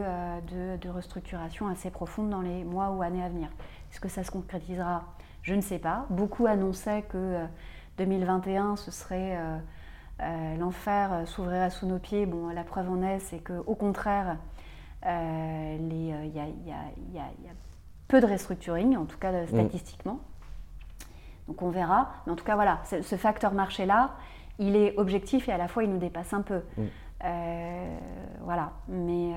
[0.51, 3.49] de, de, restructuration assez profonde dans les mois ou années à venir.
[3.91, 5.03] Est-ce que ça se concrétisera?
[5.41, 6.05] Je ne sais pas.
[6.09, 7.45] Beaucoup annonçaient que
[7.97, 9.37] 2021 ce serait
[10.21, 12.25] euh, l'enfer euh, s'ouvrirait sous nos pieds.
[12.25, 14.37] Bon, la preuve en est, c'est qu'au contraire,
[15.05, 17.23] il y, a
[18.07, 19.47] peu de restructuring, en tout cas mm.
[19.47, 20.19] statistiquement.
[21.47, 22.13] Donc on verra.
[22.25, 24.11] Mais en tout cas, voilà, ce facteur marché-là,
[24.59, 26.61] il est objectif et à la fois il nous dépasse un peu.
[26.77, 26.83] Mm.
[27.25, 27.97] Euh,
[28.41, 28.71] voilà.
[28.87, 29.31] Mais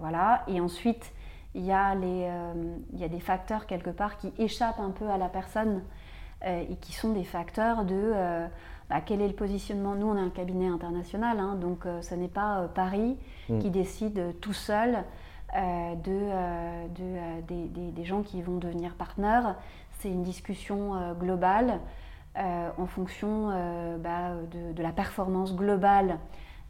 [0.00, 0.44] voilà.
[0.48, 1.12] Et ensuite,
[1.54, 5.18] il y, a il y a des facteurs quelque part qui échappent un peu à
[5.18, 5.82] la personne
[6.46, 8.12] et qui sont des facteurs de
[8.90, 12.14] bah, quel est le positionnement Nous, on est un cabinet international, hein, donc euh, ce
[12.14, 13.16] n'est pas euh, Paris
[13.48, 13.58] mm.
[13.58, 15.04] qui décide tout seul
[15.56, 19.56] euh, de, des, gens qui vont devenir partenaires.
[19.98, 21.80] C'est une discussion globale
[22.36, 23.48] en fonction
[23.98, 26.18] bah, de, la performance globale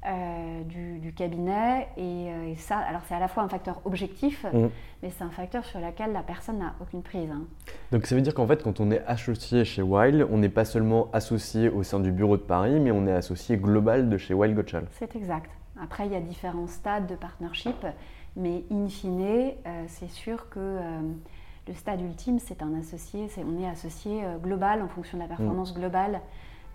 [0.07, 1.89] euh, du, cabinet.
[1.97, 4.69] Euh, et, ça, alors c'est à la fois un facteur objectif, mm.
[5.03, 7.31] mais c'est un facteur sur lequel la personne n'a aucune prise.
[7.31, 7.45] Hein.
[7.91, 10.67] Donc ça veut dire qu'en fait, quand on est associé chez Wild, on n'est pas
[10.67, 14.35] seulement associé au sein du bureau de Paris, mais on est associé global de chez
[14.35, 14.87] Wild Gottschall.
[14.91, 15.51] C'est exact.
[15.83, 17.87] Après, il y a différents stades de partnership,
[18.37, 20.59] mais in fine, euh, c'est sûr que
[21.67, 25.75] le stade ultime, c'est un associé, on est associé global en fonction de la performance
[25.75, 25.79] mm.
[25.79, 26.21] globale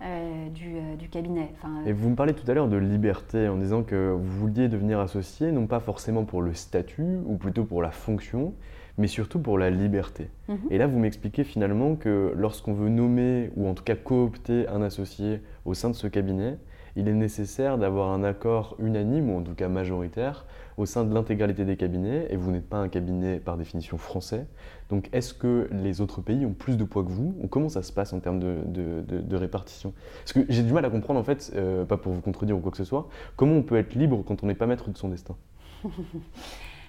[0.02, 1.52] euh, euh, du, cabinet.
[1.64, 4.68] Euh, Et vous me parlez tout à l'heure de liberté en disant que vous vouliez
[4.68, 8.54] devenir associé, non pas forcément pour le statut ou plutôt pour la fonction,
[8.96, 10.30] mais surtout pour la liberté.
[10.48, 10.58] Mhm.
[10.70, 14.80] Et là, vous m'expliquez finalement que lorsqu'on veut nommer ou en tout cas coopter un
[14.80, 16.56] associé au sein de ce cabinet,
[16.96, 20.46] il est nécessaire d'avoir un accord unanime ou en tout cas majoritaire
[20.80, 24.46] au sein de l'intégralité des cabinets, et vous n'êtes pas un cabinet par définition français.
[24.88, 27.82] Donc est-ce que les autres pays ont plus de poids que vous ou Comment ça
[27.82, 29.92] se passe en termes de, répartition?
[30.20, 32.60] Parce que j'ai du mal à comprendre en fait, euh, pas pour vous contredire ou
[32.60, 34.96] quoi que ce soit, comment on peut être libre quand on n'est pas maître de
[34.96, 35.36] son destin?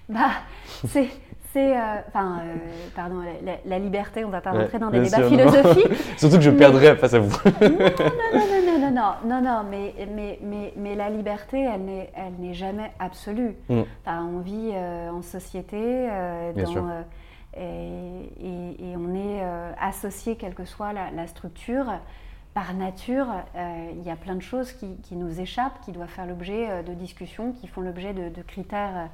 [0.10, 0.32] Bah,
[0.88, 1.08] c'est
[1.54, 2.56] c'est, euh, enfin, euh,
[2.96, 3.22] pardon,
[3.66, 5.92] la, liberté, on ne va pas rentrer dans des débats philosophiques.
[6.18, 7.38] Surtout que je perdrais face à vous.
[7.62, 12.10] non, non, non, non, non, non, non, mais, mais, mais, mais la liberté, elle n'est,
[12.16, 13.56] elle n'est jamais absolue.
[13.68, 13.82] Mm.
[14.08, 16.08] on vit euh, en société,
[16.56, 17.04] dans,
[17.58, 19.44] et, et, on est
[19.80, 21.86] associé, quelle que soit la, structure.
[22.54, 26.26] Par nature, il y a plein de choses qui, qui, nous échappent, qui doivent faire
[26.26, 29.10] l'objet de discussions, qui font l'objet de, de critères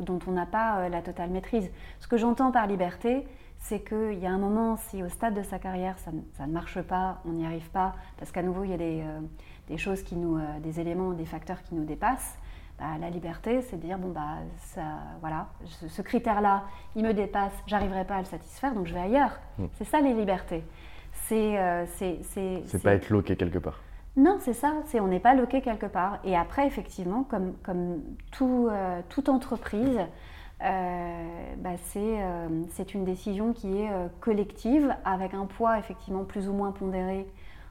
[0.00, 1.70] dont on n'a pas euh, la totale maîtrise.
[2.00, 3.26] Ce que j'entends par liberté,
[3.58, 6.10] c'est qu'il y a un moment, si au stade de sa carrière ça,
[6.46, 9.76] ne marche pas, on n'y arrive pas, parce qu'à nouveau il y a des, euh,
[9.76, 12.36] choses qui nous, euh, des éléments, des facteurs qui nous dépassent,
[12.78, 14.82] bah, la liberté, c'est de dire bon bah ça,
[15.20, 16.64] voilà, ce, critère-là,
[16.96, 19.38] il me dépasse, j'arriverai pas à le satisfaire, donc je vais ailleurs.
[19.58, 19.66] Hmm.
[19.74, 20.64] C'est ça les libertés.
[21.12, 23.80] C'est c'est pas être loqué quelque part.
[24.16, 26.18] Non, c'est ça, c'est on n'est pas loqué quelque part.
[26.24, 30.00] Et après, effectivement, comme, comme tout, euh, toute entreprise,
[30.62, 36.52] euh, bah, euh, c'est une décision qui est collective, avec un poids effectivement plus ou
[36.52, 37.26] moins pondéré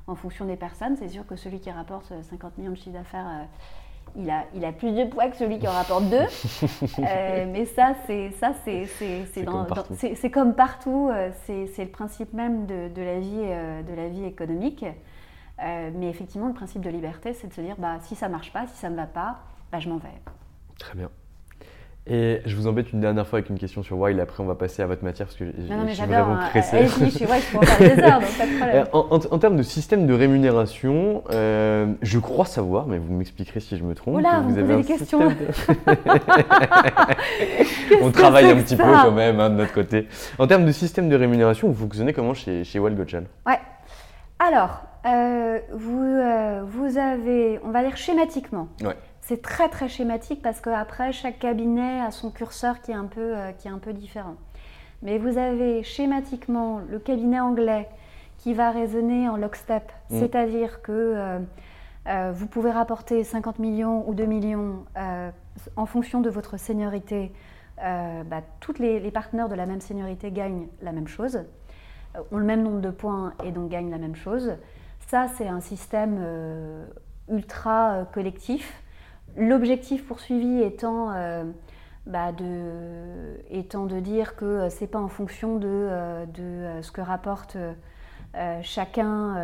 [0.08, 0.96] en fonction des personnes.
[0.98, 3.48] C'est sûr que celui qui rapporte 50 millions de chiffre d'affaires,
[4.16, 6.26] il a, il a plus de poids que celui qui en rapporte deux.
[6.98, 8.32] Mais ça, c'est
[10.32, 11.12] comme, partout.
[11.46, 14.86] C'est le principe même de, de la vie, de la vie économique.
[15.62, 18.68] Mais effectivement, le principe de liberté, c'est de se dire, bah, si ça marche pas,
[18.68, 19.40] si ça ne va pas,
[19.72, 20.10] bah, je m'en vais.
[20.78, 21.10] Très bien.
[22.08, 24.56] Et je vous embête une dernière fois avec une question sur Wild, après on va
[24.56, 25.52] passer à votre matière parce que je,
[25.94, 26.48] suis vraiment hein.
[26.50, 26.88] pressé.
[26.88, 28.88] je suis Wild, je peux en parler des heures, donc pas de problème.
[29.32, 33.84] En, termes de système de rémunération, euh, je crois savoir, mais vous m'expliquerez si je
[33.84, 34.16] me trompe.
[34.16, 35.28] Oula, vous, vous avez des questions.
[35.28, 35.36] De...
[38.02, 40.08] on travaille un petit peu quand même hein, de notre côté.
[40.40, 43.60] En termes de système de rémunération, vous fonctionnez comment chez, chez Wild Gotchan Ouais.
[44.40, 48.68] Alors, euh, vous, euh, vous avez, on va dire schématiquement.
[48.84, 53.06] Ouais c'est très très schématique parce qu'après, chaque cabinet a son curseur qui est, un
[53.06, 54.36] peu, euh, qui est un peu différent.
[55.04, 57.88] Mais vous avez schématiquement le cabinet anglais
[58.40, 60.20] qui va raisonner en lockstep, mm.
[60.20, 61.40] c'est-à-dire que
[62.34, 64.86] vous pouvez rapporter 50 millions ou 2 millions
[65.76, 67.32] en fonction de votre seniorité.
[67.78, 71.44] Bah, tous les, les, partenaires de la même seniorité gagnent la même chose,
[72.32, 74.54] ont le même nombre de points et donc gagnent la même chose.
[75.12, 76.88] Ça, c'est un système
[77.28, 78.82] ultra collectif
[79.38, 81.46] L'objectif poursuivi étant, euh,
[82.06, 86.92] bah de, étant de dire que euh, c'est pas en fonction de, euh, de ce
[86.92, 87.58] que rapporte
[88.62, 89.36] chacun,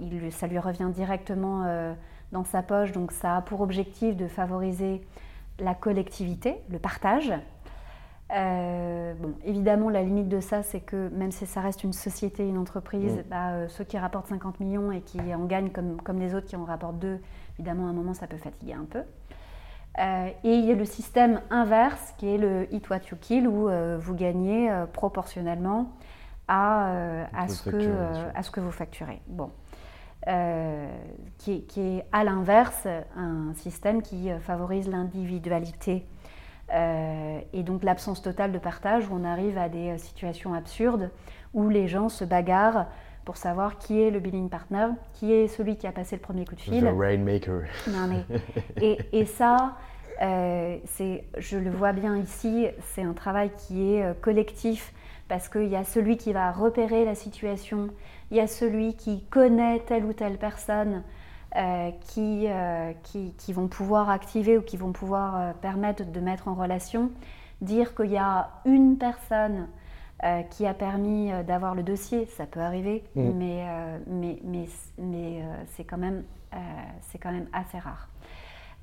[0.00, 1.66] il, ça lui revient directement
[2.32, 5.02] dans sa poche, donc ça a pour objectif de favoriser
[5.58, 7.34] la collectivité, le partage.
[8.30, 12.58] Bon, évidemment, la limite de ça, c'est que même si ça reste une société, une
[12.58, 13.22] entreprise, mmh.
[13.28, 16.56] bah, ceux qui rapportent 50 millions et qui en gagnent comme, comme les autres qui
[16.56, 17.18] en rapportent 2,
[17.58, 19.02] évidemment, à un moment, ça peut fatiguer un peu.
[19.98, 23.48] Euh, et il y a le système inverse qui est le hit what you kill
[23.48, 25.92] où euh, vous gagnez euh, proportionnellement
[26.46, 27.94] à, à, ce que,
[28.34, 29.20] à, ce que, vous facturez.
[29.28, 29.50] Bon.
[31.38, 36.06] Qui, qui, est à l'inverse un système qui favorise l'individualité
[36.72, 41.10] et donc l'absence totale de partage où on arrive à des situations absurdes
[41.52, 42.86] où les gens se bagarrent
[43.24, 46.44] pour savoir qui est le billing partner, qui est celui qui a passé le premier
[46.44, 46.82] coup de fil.
[46.82, 47.62] The rainmaker.
[47.88, 48.24] Non, mais,
[48.82, 49.76] et, et ça,
[50.22, 50.78] euh,
[51.38, 54.92] je le vois bien ici, c'est un travail qui est euh, collectif
[55.28, 57.88] parce qu'il y a celui qui va repérer la situation,
[58.30, 61.04] il y a celui qui connaît telle ou telle personne
[61.56, 62.46] euh, qui,
[63.02, 67.10] qui, qui, vont pouvoir activer ou qui vont pouvoir permettre de mettre en relation,
[67.60, 69.68] dire qu'il y a une personne
[70.50, 73.30] qui a permis d'avoir le dossier, ça peut arriver, mm.
[73.36, 73.64] mais,
[74.06, 75.42] mais, mais, mais
[75.74, 76.24] c'est quand, même,
[77.20, 78.10] quand même assez rare.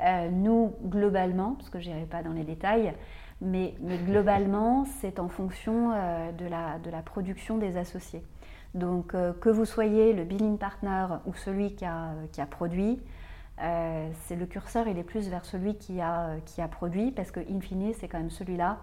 [0.02, 2.94] Euh, nous, globalement, parce que je n'irai pas dans les détails,
[3.42, 3.76] mais,
[4.06, 8.24] globalement, c'est en fonction euh, de, la, de, la, production des associés.
[8.78, 13.00] Donc, euh, que vous soyez le billing partner ou celui qui a, produit,
[13.58, 16.38] c'est le curseur, il est plus vers celui qui a,
[16.70, 18.78] produit, parce que, in fine, c'est quand même celui-là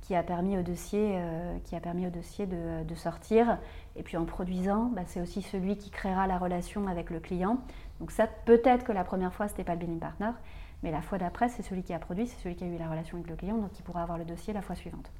[0.00, 1.16] qui a permis au dossier,
[1.64, 3.58] qui a permis au dossier de, sortir.
[3.96, 7.58] Et puis en produisant, bah, c'est aussi celui qui créera la relation avec le client.
[8.00, 10.30] Donc ça, peut-être que la première fois, ce n'était pas le billing partner,
[10.82, 12.88] mais la fois d'après, c'est celui qui a produit, c'est celui qui a eu la
[12.88, 15.10] relation avec le client, donc qui pourra avoir le dossier la fois suivante.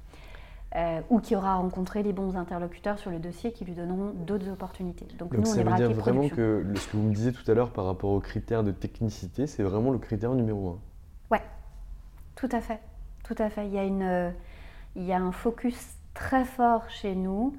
[0.74, 4.50] Euh, ou qui aura rencontré les bons interlocuteurs sur le dossier qui lui donneront d'autres
[4.50, 5.06] opportunités.
[5.18, 7.72] Donc, nous, ça veut dire vraiment que ce que vous me disiez tout à l'heure
[7.72, 10.78] par rapport aux critères de technicité, c'est vraiment le critère numéro un.
[11.30, 11.42] Ouais,
[12.36, 12.80] tout à fait,
[13.22, 13.66] tout à fait.
[13.66, 14.32] Il y a, une,
[14.96, 17.54] il y a un focus très fort chez nous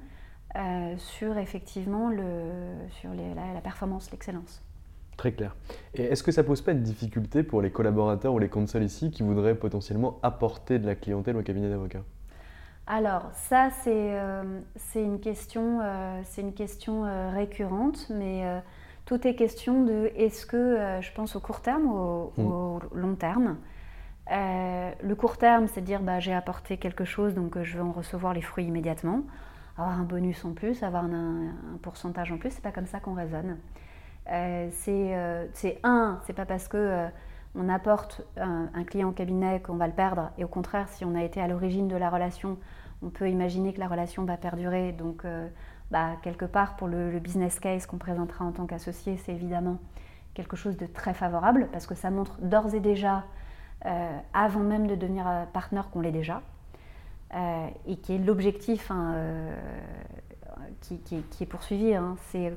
[0.56, 2.40] euh, sur effectivement le,
[3.00, 4.60] sur la performance, l'excellence.
[5.16, 5.54] Très clair.
[5.94, 9.12] Et est-ce que ça pose pas de difficulté pour les collaborateurs ou les consoles ici
[9.12, 12.02] qui voudraient potentiellement apporter de la clientèle au cabinet d'avocats?
[12.86, 14.60] Alors ça c'est euh,
[14.94, 18.44] une question, euh, une question euh, récurrente, mais
[19.06, 22.80] tout est question de est-ce que je pense au court terme ou au, hmm.
[22.94, 23.56] long terme.
[24.30, 28.34] le court terme c'est dire bah, j'ai apporté quelque chose donc je vais en recevoir
[28.34, 29.22] les fruits immédiatement,
[29.78, 33.00] avoir un bonus en plus, avoir un, un pourcentage en plus, c'est pas comme ça
[33.00, 33.56] qu'on raisonne.
[34.26, 37.08] C'est un, c'est pas parce que
[37.54, 41.14] on apporte un, client au cabinet qu'on va le perdre, et au contraire, si on
[41.14, 42.58] a été à l'origine de la relation,
[43.02, 44.92] on peut imaginer que la relation va perdurer.
[44.92, 45.24] Donc,
[45.90, 49.78] bah, quelque part, pour le, business case qu'on présentera en tant qu'associé, c'est évidemment
[50.34, 53.24] quelque chose de très favorable parce que ça montre d'ores et déjà,
[54.32, 56.42] avant même de devenir partenaire, qu'on l'est déjà.
[57.86, 59.14] et qui est l'objectif hein,
[60.80, 61.94] qui, est poursuivi.
[61.94, 62.16] Hein.
[62.30, 62.56] C'est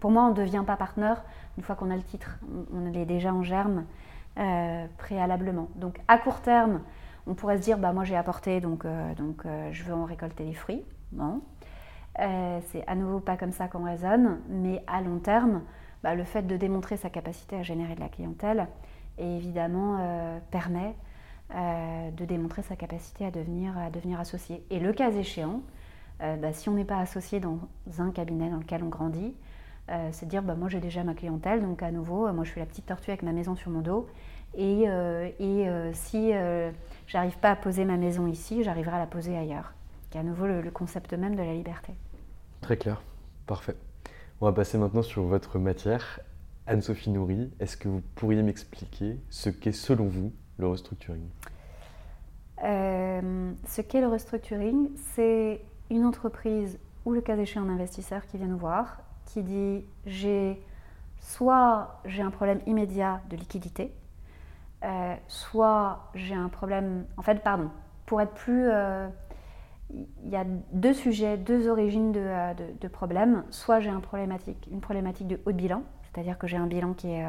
[0.00, 1.22] pour moi, on ne devient pas partenaire
[1.56, 2.38] une fois qu'on a le titre.
[2.72, 3.84] On, est déjà en germe
[4.38, 5.68] euh, préalablement.
[5.76, 6.80] Donc à court terme,
[7.26, 10.04] on pourrait se dire, bah, moi j'ai apporté, donc, euh, donc euh, je veux en
[10.04, 10.84] récolter les fruits.
[11.12, 11.40] Bon.
[12.16, 15.62] c'est à nouveau pas comme ça qu'on raisonne, mais à long terme,
[16.02, 18.68] bah, le fait de démontrer sa capacité à générer de la clientèle
[19.16, 20.96] évidemment permet
[21.50, 24.64] de démontrer sa capacité à devenir, à devenir associé.
[24.70, 25.60] Et le cas échéant,
[26.20, 27.58] bah, si on n'est pas associé dans
[27.98, 29.34] un cabinet dans lequel on grandit,
[30.12, 32.66] c'est dire bah, moi j'ai déjà ma clientèle, donc à nouveau, moi je suis la
[32.66, 34.06] petite tortue avec ma maison sur mon dos,
[34.54, 36.32] et, et si
[37.06, 39.74] j'arrive pas à poser ma maison ici, j'arriverai à la poser ailleurs
[40.18, 41.92] à nouveau le, concept même de la liberté.
[42.60, 43.02] Très clair,
[43.46, 43.76] parfait.
[44.40, 46.20] On va passer maintenant sur votre matière.
[46.66, 51.28] Anne-Sophie Nourri, est-ce que vous pourriez m'expliquer ce qu'est selon vous le restructuring?
[52.62, 58.38] Euh, Ce qu'est le restructuring, c'est une entreprise ou le cas échéant un investisseur qui
[58.38, 60.62] vient nous voir, qui dit j'ai
[61.18, 63.94] soit j'ai un problème immédiat de liquidité,
[64.84, 67.70] euh, soit j'ai un problème, en fait, pardon,
[68.04, 69.08] pour être plus, euh,
[69.90, 73.44] il y a deux sujets, deux origines de, euh, problèmes.
[73.50, 76.92] Soit j'ai un problématique, une problématique de haut de bilan, c'est-à-dire que j'ai un bilan
[76.92, 77.24] qui est,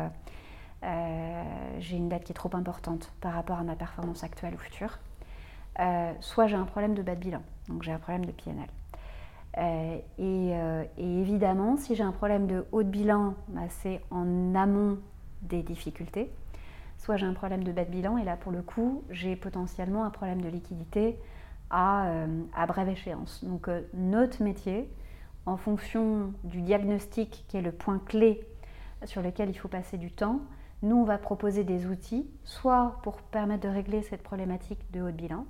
[1.79, 4.99] j'ai une dette qui est trop importante par rapport à ma performance actuelle ou future.
[6.19, 8.67] soit j'ai un problème de bas de bilan, donc j'ai un problème de PNL.
[10.17, 10.51] Et,
[10.97, 14.99] évidemment, si j'ai un problème de haut de bilan, bah, c'est en amont
[15.41, 16.29] des difficultés.
[16.97, 20.03] Soit j'ai un problème de bas de bilan, et là pour le coup, j'ai potentiellement
[20.03, 21.17] un problème de liquidité
[21.73, 23.43] euh, à, brève échéance.
[23.43, 24.89] Donc euh, notre métier,
[25.45, 28.47] en fonction du diagnostic qui est le point clé
[29.03, 30.41] sur lequel il faut passer du temps,
[30.83, 35.11] nous, on va proposer des outils, soit pour permettre de régler cette problématique de haut
[35.11, 35.45] de bilan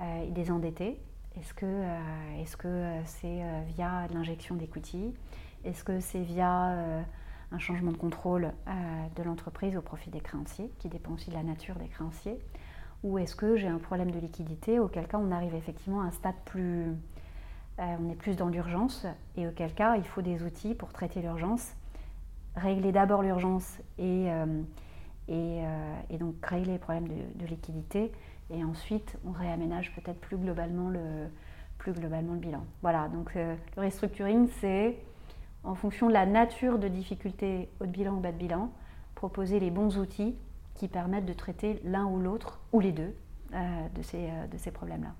[0.00, 1.00] euh, et des endettés.
[1.36, 1.54] Est-ce
[2.56, 5.12] que c'est via l'injection d'equity
[5.64, 7.04] Est-ce que c'est via
[7.50, 8.52] un changement de contrôle
[9.16, 12.38] de l'entreprise au profit des créanciers, qui dépend aussi de la nature des créanciers?
[13.04, 16.10] Ou est-ce que j'ai un problème de liquidité, auquel cas on arrive effectivement à un
[16.10, 16.96] stade plus...
[17.78, 19.04] Euh, on est plus dans l'urgence,
[19.36, 21.74] et auquel cas il faut des outils pour traiter l'urgence,
[22.54, 24.62] régler d'abord l'urgence et, euh,
[25.28, 28.12] euh, et, donc régler les problèmes de, liquidité,
[28.50, 31.28] et ensuite on réaménage peut-être plus globalement le,
[31.78, 32.64] plus globalement le bilan.
[32.82, 34.96] Voilà, donc le restructuring, c'est
[35.64, 38.70] en fonction de la nature de difficulté haut de bilan ou bas de bilan,
[39.14, 40.34] proposer les bons outils
[40.74, 43.14] qui permettent de traiter l'un ou l'autre, ou les deux,
[43.54, 43.58] euh,
[43.94, 45.14] de ces, euh, de ces problèmes-là.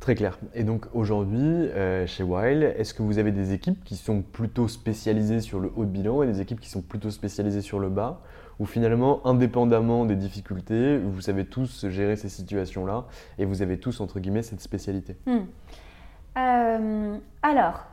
[0.00, 0.38] Très clair.
[0.54, 4.68] Et donc aujourd'hui, euh, chez Wild, est-ce que vous avez des équipes qui sont plutôt
[4.68, 7.88] spécialisées sur le haut de bilan et des équipes qui sont plutôt spécialisées sur le
[7.88, 8.20] bas?
[8.58, 13.04] Ou finalement, indépendamment des difficultés, vous savez tous gérer ces situations-là
[13.38, 17.18] et vous avez tous, entre guillemets, cette spécialité hmm.
[17.42, 17.86] Alors,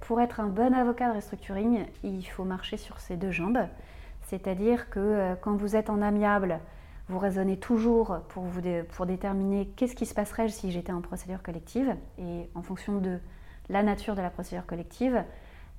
[0.00, 3.58] pour être un bon avocat de restructuring, il faut marcher sur ses deux jambes.
[4.24, 6.60] C'est-à-dire que euh, quand vous êtes en amiable,
[7.08, 8.44] vous raisonnez toujours pour,
[9.06, 11.94] déterminer qu'est-ce qui se passerait si j'étais en procédure collective.
[12.18, 13.18] Et en fonction de
[13.68, 15.22] la nature de la procédure collective,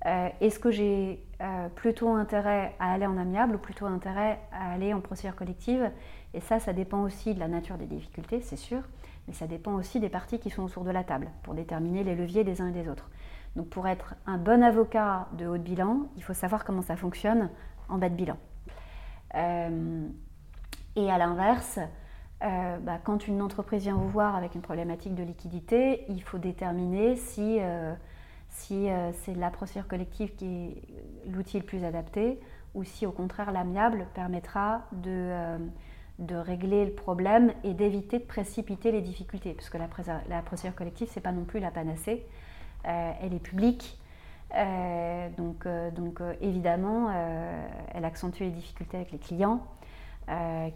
[0.05, 4.71] euh, est-ce que j'ai euh, plutôt intérêt à aller en amiable ou plutôt intérêt à
[4.71, 5.91] aller en procédure collective
[6.33, 8.79] Et ça, ça dépend aussi de la nature des difficultés, c'est sûr,
[9.27, 12.15] mais ça dépend aussi des parties qui sont autour de la table pour déterminer les
[12.15, 13.09] leviers des uns et des autres.
[13.57, 17.49] Donc pour être un bon avocat de haut bilan, il faut savoir comment ça fonctionne
[17.89, 18.37] en bas de bilan.
[19.35, 20.07] Euh,
[20.95, 21.79] et à l'inverse,
[22.43, 26.37] euh, bah, quand une entreprise vient vous voir avec une problématique de liquidité, il faut
[26.37, 27.59] déterminer si,
[28.71, 32.39] euh, si c'est la procédure collective qui est l'outil le plus adapté
[32.73, 35.57] ou si au contraire l'amiable permettra de,
[36.19, 39.53] de, régler le problème et d'éviter de précipiter les difficultés.
[39.53, 39.87] Parce que la,
[40.27, 42.25] la procédure collective, ce n'est pas non plus la panacée.
[42.83, 43.97] elle est publique,
[44.53, 47.11] euh, donc, euh, donc euh, évidemment,
[47.93, 49.65] elle accentue les difficultés avec les clients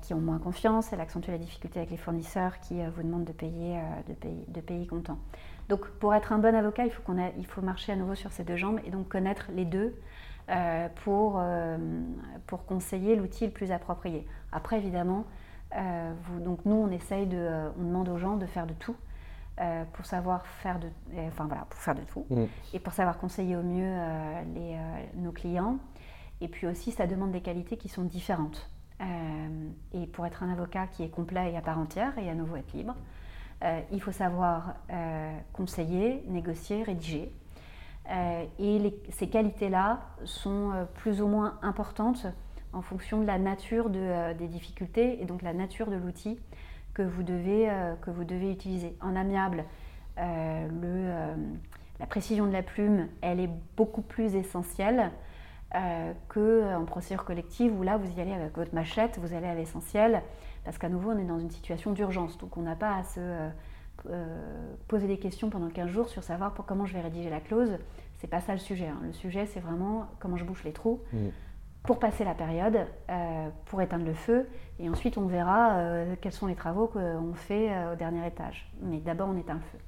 [0.04, 3.32] qui ont moins confiance, elle accentue les difficultés avec les fournisseurs qui vous demandent de
[3.32, 5.18] payer, de, payer, de payer comptant.
[5.70, 8.32] Donc pour être un bon avocat, il faut, qu'on il faut marcher à nouveau sur
[8.32, 9.96] ses deux jambes et donc connaître les deux
[11.04, 11.40] pour,
[12.48, 14.26] pour conseiller l'outil le plus approprié.
[14.52, 15.26] Après, évidemment,
[15.72, 18.96] vous, donc nous, on essaye de, on demande aux gens de faire de tout
[19.62, 22.46] euh, pour savoir faire de, euh, enfin voilà, pour faire de tout mm.
[22.74, 24.78] et pour savoir conseiller au mieux euh, les,
[25.22, 25.80] nos clients.
[26.40, 28.70] Et puis aussi, ça demande des qualités qui sont différentes.
[29.94, 32.56] et pour être un avocat qui est complet et à part entière et à nouveau
[32.56, 32.96] être libre,
[33.92, 34.76] il faut savoir
[35.54, 37.32] conseiller, négocier, rédiger.
[38.60, 42.26] et ces qualités-là sont plus ou moins importantes
[42.74, 46.40] en fonction de la nature de, des difficultés et donc la nature de l'outil
[46.94, 47.96] que vous devez, euh,
[48.52, 48.96] utiliser.
[49.02, 49.64] En amiable,
[50.18, 51.36] euh, le, euh,
[52.00, 55.12] la précision de la plume, elle est beaucoup plus essentielle
[55.76, 59.56] euh, qu'en procédure collective où là, vous y allez avec votre machette, vous allez à
[59.56, 60.22] l'essentiel,
[60.70, 62.38] parce qu'à nouveau, on est dans une situation d'urgence.
[62.38, 63.50] Donc, on n'a pas à se
[64.88, 67.80] poser des questions pendant 15 jours sur savoir pour comment je vais rédiger la clause.
[68.20, 68.88] C'est pas ça le sujet.
[68.88, 69.00] Hein.
[69.04, 71.02] Le sujet, c'est vraiment comment je bouche les trous.
[71.84, 72.86] pour passer la période,
[73.66, 74.48] pour éteindre le feu,
[74.80, 78.72] et ensuite on verra quels sont les travaux qu'on fait au dernier étage.
[78.84, 79.80] Mais d'abord on éteint le feu.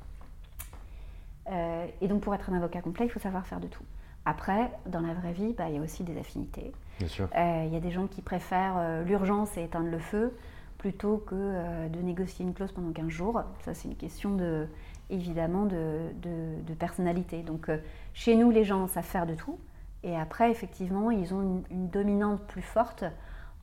[2.01, 3.83] et donc pour être un avocat complet, il faut savoir faire de tout.
[4.25, 6.71] Après, dans la vraie vie, bah, il y a aussi des affinités.
[6.99, 7.27] Bien sûr.
[7.35, 10.33] Il y a des gens qui préfèrent l'urgence et éteindre le feu
[10.81, 13.43] plutôt que euh, de négocier une clause pendant 15 jours.
[13.59, 14.67] Ça, c'est une question de,
[15.11, 17.43] évidemment de, personnalité.
[17.43, 17.77] Donc, euh,
[18.15, 19.59] chez nous, les gens savent faire de tout.
[20.01, 23.03] Et après, effectivement, ils ont une, dominante plus forte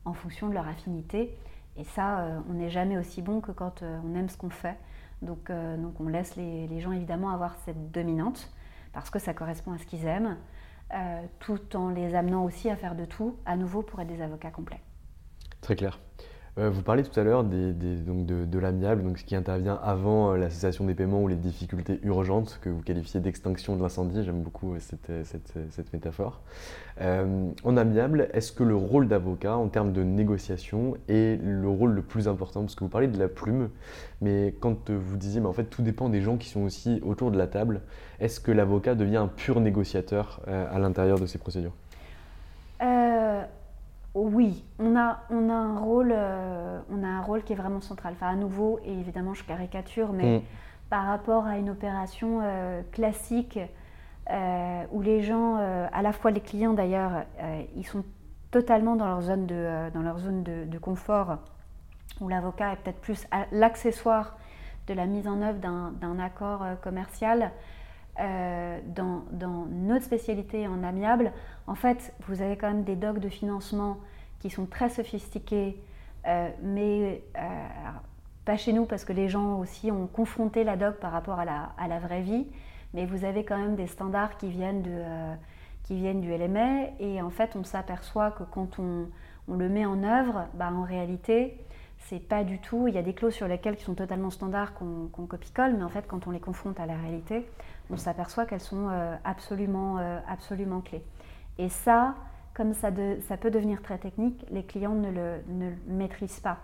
[0.05, 1.37] en fonction de leur affinité.
[1.77, 4.77] Et ça, euh, on n'est jamais aussi bon que quand on aime ce qu'on fait.
[5.21, 8.53] Donc, donc on laisse les, les, gens évidemment avoir cette dominante
[8.93, 10.37] parce que ça correspond à ce qu'ils aiment,
[11.41, 14.53] tout en les amenant aussi à faire de tout, à nouveau pour être des avocats
[14.53, 14.81] complets.
[15.61, 15.99] Très clair.
[16.59, 20.51] Euh, vous parlez tout à l'heure de, l'amiable, donc ce qui intervient avant euh, la
[20.51, 24.25] cessation des paiements ou les difficultés urgentes que vous qualifiez d'extinction de l'incendie.
[24.25, 24.79] J'aime beaucoup euh,
[25.25, 26.41] cette, métaphore.
[27.01, 32.03] en amiable, est-ce que le rôle d'avocat en termes de négociation est le rôle le
[32.03, 32.63] plus important?
[32.63, 33.71] Parce que vous parlez de la plume,
[34.21, 37.31] mais quand vous disiez, mais en fait, tout dépend des gens qui sont aussi autour
[37.31, 37.83] de la table,
[38.19, 41.73] est-ce que l'avocat devient un pur négociateur à l'intérieur de ces procédures?
[44.15, 47.81] Oui, on a, on, a un rôle, euh, on a un rôle qui est vraiment
[47.81, 48.15] central.
[48.17, 50.43] Enfin, à nouveau, et évidemment, je caricature, mais mm.
[50.91, 53.59] par rapport à une opération euh, classique
[54.31, 57.25] euh, où les gens, à la fois les clients d'ailleurs,
[57.77, 58.05] ils sont
[58.51, 61.39] totalement dans leur zone de, dans leur zone de, confort,
[62.21, 64.37] où l'avocat est peut-être plus l'accessoire
[64.87, 67.53] de la mise en œuvre d'un accord commercial.
[68.19, 71.33] dans, dans, notre spécialité en amiable,
[71.69, 73.99] en fait, vous avez quand même des docs de financement
[74.41, 75.79] qui sont très sophistiqués,
[76.27, 77.41] euh, mais euh,
[78.47, 81.45] pas chez nous parce que les gens aussi ont confronté la doc par rapport à
[81.45, 82.47] la, vraie vie,
[82.95, 85.35] mais vous avez quand même des standards qui viennent, euh,
[85.91, 89.09] du LMA et en fait on s'aperçoit que quand on,
[89.49, 91.57] on, le met en œuvre, bah, en réalité
[91.99, 94.75] c'est pas du tout, il y a des clauses sur lesquelles qui sont totalement standards
[94.75, 97.47] qu'on copie-colle, mais en fait quand on les confronte à la réalité,
[97.91, 98.89] on s'aperçoit qu'elles sont
[99.25, 99.97] absolument,
[100.29, 101.03] absolument clés.
[101.59, 102.15] Et ça,
[102.55, 106.59] comme ça, peut devenir très technique, les clients ne le, maîtrisent pas.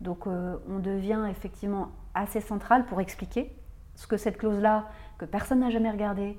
[0.00, 3.56] Donc euh, on devient effectivement assez central pour expliquer
[3.94, 4.88] ce que cette clause-là,
[5.18, 6.36] que personne n'a jamais regardée,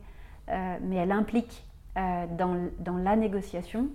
[0.50, 1.66] euh, mais elle implique
[1.98, 3.88] euh, dans, la négociation.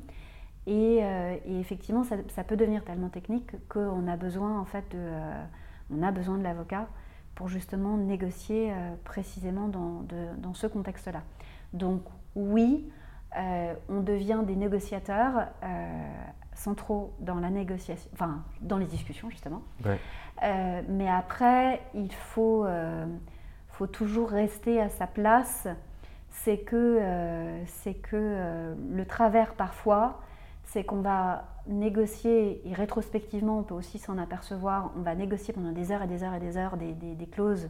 [0.67, 1.01] Et,
[1.47, 5.11] effectivement, ça, peut devenir tellement technique qu'on a besoin en fait de,
[5.93, 6.87] on a besoin de l'avocat
[7.35, 10.05] pour justement négocier précisément dans,
[10.39, 11.23] dans ce contexte-là.
[11.73, 12.03] Donc
[12.37, 12.93] oui,
[13.37, 15.87] euh, on devient des négociateurs euh,
[16.55, 19.63] centraux dans la négociation, enfin dans les discussions justement.
[20.43, 22.67] Euh, mais après, il faut,
[23.69, 25.69] faut toujours rester à sa place.
[26.31, 26.99] C'est que,
[27.67, 30.21] c'est que le travers parfois,
[30.65, 35.73] c'est qu'on va négocier, et rétrospectivement on peut aussi s'en apercevoir, on va négocier pendant
[35.73, 37.69] des heures et des heures et des heures des, des clauses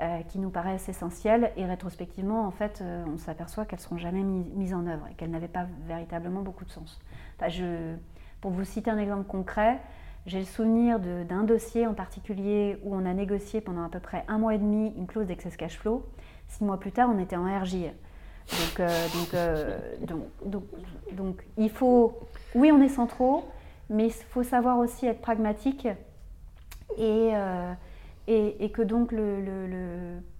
[0.00, 3.98] euh, qui nous paraissent essentielles et rétrospectivement en fait euh, on s'aperçoit qu'elles ne seront
[3.98, 6.98] jamais mises en œuvre et qu'elles n'avaient pas véritablement beaucoup de sens.
[7.46, 7.94] je,
[8.40, 9.80] pour vous citer un exemple concret,
[10.24, 14.24] j'ai le souvenir d'un dossier en particulier où on a négocié pendant à peu près
[14.28, 16.06] un mois et demi une clause d'excess cash flow.
[16.48, 17.90] Six mois plus tard, on était en RJ.
[18.50, 20.64] Donc, euh, donc, donc,
[21.12, 22.20] donc, il faut,
[22.54, 23.48] oui, on est centraux,
[23.90, 25.88] mais il faut savoir aussi être pragmatique
[26.98, 27.32] et,
[28.28, 29.12] et, que donc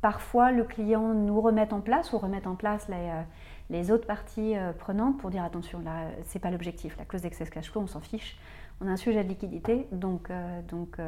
[0.00, 4.56] parfois le client nous remette en place ou remette en place les, euh, autres parties
[4.56, 6.96] euh, prenantes pour dire attention, là, c'est pas l'objectif.
[6.98, 8.38] La clause d'excess cash flow, on s'en fiche.
[8.80, 9.88] On a un sujet de liquidité.
[9.90, 10.98] Donc, euh, donc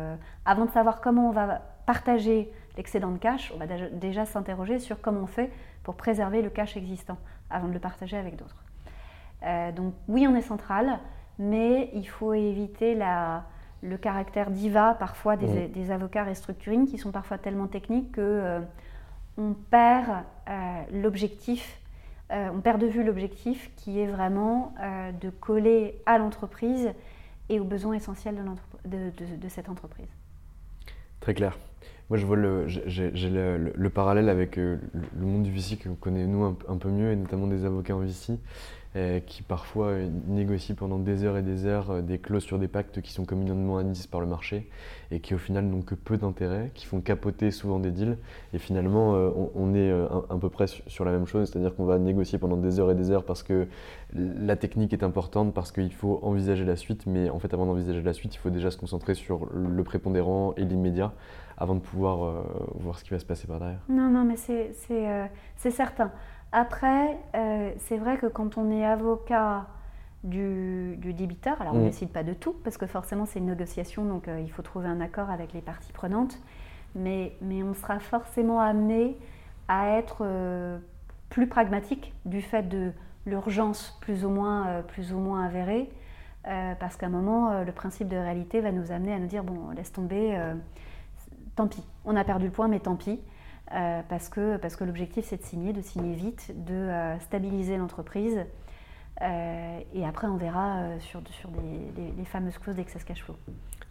[0.45, 5.01] avant de savoir comment on va partager l'excédent de cash, on va déjà s'interroger sur
[5.01, 5.53] comment on fait
[5.83, 7.18] pour préserver le cash existant
[7.51, 8.64] avant de le partager avec d'autres.
[9.77, 10.99] donc, oui, on est central,
[11.39, 13.45] mais il faut éviter la
[13.85, 18.61] le caractère diva parfois des, avocats restructuring qui sont parfois tellement techniques que euh,
[19.37, 21.80] on perd euh, l'objectif,
[22.32, 24.74] euh, on perd de vue l'objectif qui est vraiment
[25.20, 26.91] de coller à l'entreprise
[27.51, 28.41] et aux besoins essentiels
[28.87, 30.09] de, cette entreprise.
[31.20, 31.59] Très clair.
[32.11, 34.79] Moi, je vois le, j'ai, le, parallèle avec le,
[35.19, 38.01] monde du VC que connaissez nous un, un, peu mieux, et notamment des avocats en
[38.01, 38.39] VC.
[38.97, 42.61] Euh, qui parfois euh, négocient pendant des heures et des heures euh, des clauses sur
[42.61, 44.71] des pactes qui sont communément admises par le marché
[45.11, 48.17] et qui au final n'ont que peu d'intérêt, qui font capoter souvent des deals.
[48.53, 49.13] Et finalement,
[49.55, 52.81] on, est à peu près sur la même chose, c'est-à-dire qu'on va négocier pendant des
[52.81, 53.67] heures et des heures parce que
[54.15, 58.03] la technique est importante, parce qu'il faut envisager la suite, mais en fait avant d'envisager
[58.03, 61.13] la suite, il faut déjà se concentrer sur le prépondérant et l'immédiat
[61.59, 62.43] avant de pouvoir
[62.75, 63.81] voir ce qui va se passer par derrière.
[63.89, 66.11] Non, non, mais c'est certain.
[66.53, 69.67] Après, euh, c'est vrai que quand on est avocat
[70.23, 71.61] du, débiteur.
[71.61, 71.83] Alors on Mm.
[71.83, 74.63] ne décide pas de tout, parce que forcément c'est une négociation, donc euh, il faut
[74.63, 76.39] trouver un accord avec les parties prenantes.
[76.95, 79.19] Mais, mais on sera forcément amené
[79.69, 80.79] à être euh,
[81.29, 82.93] plus pragmatique du fait de
[83.27, 85.91] l'urgence plus ou moins, euh, plus ou moins avérée.
[86.47, 89.27] euh, parce qu'à un moment, euh, le principe de réalité va nous amener à nous
[89.27, 90.55] dire, bon, laisse tomber, euh,
[91.57, 93.21] tant pis, on a perdu le point, mais tant pis.
[93.73, 98.45] Euh, parce que, l'objectif c'est de signer, de signer vite, de euh, stabiliser l'entreprise.
[99.23, 103.37] Euh, et après on verra sur, sur des- les, les fameuses clauses d'excess cash flow.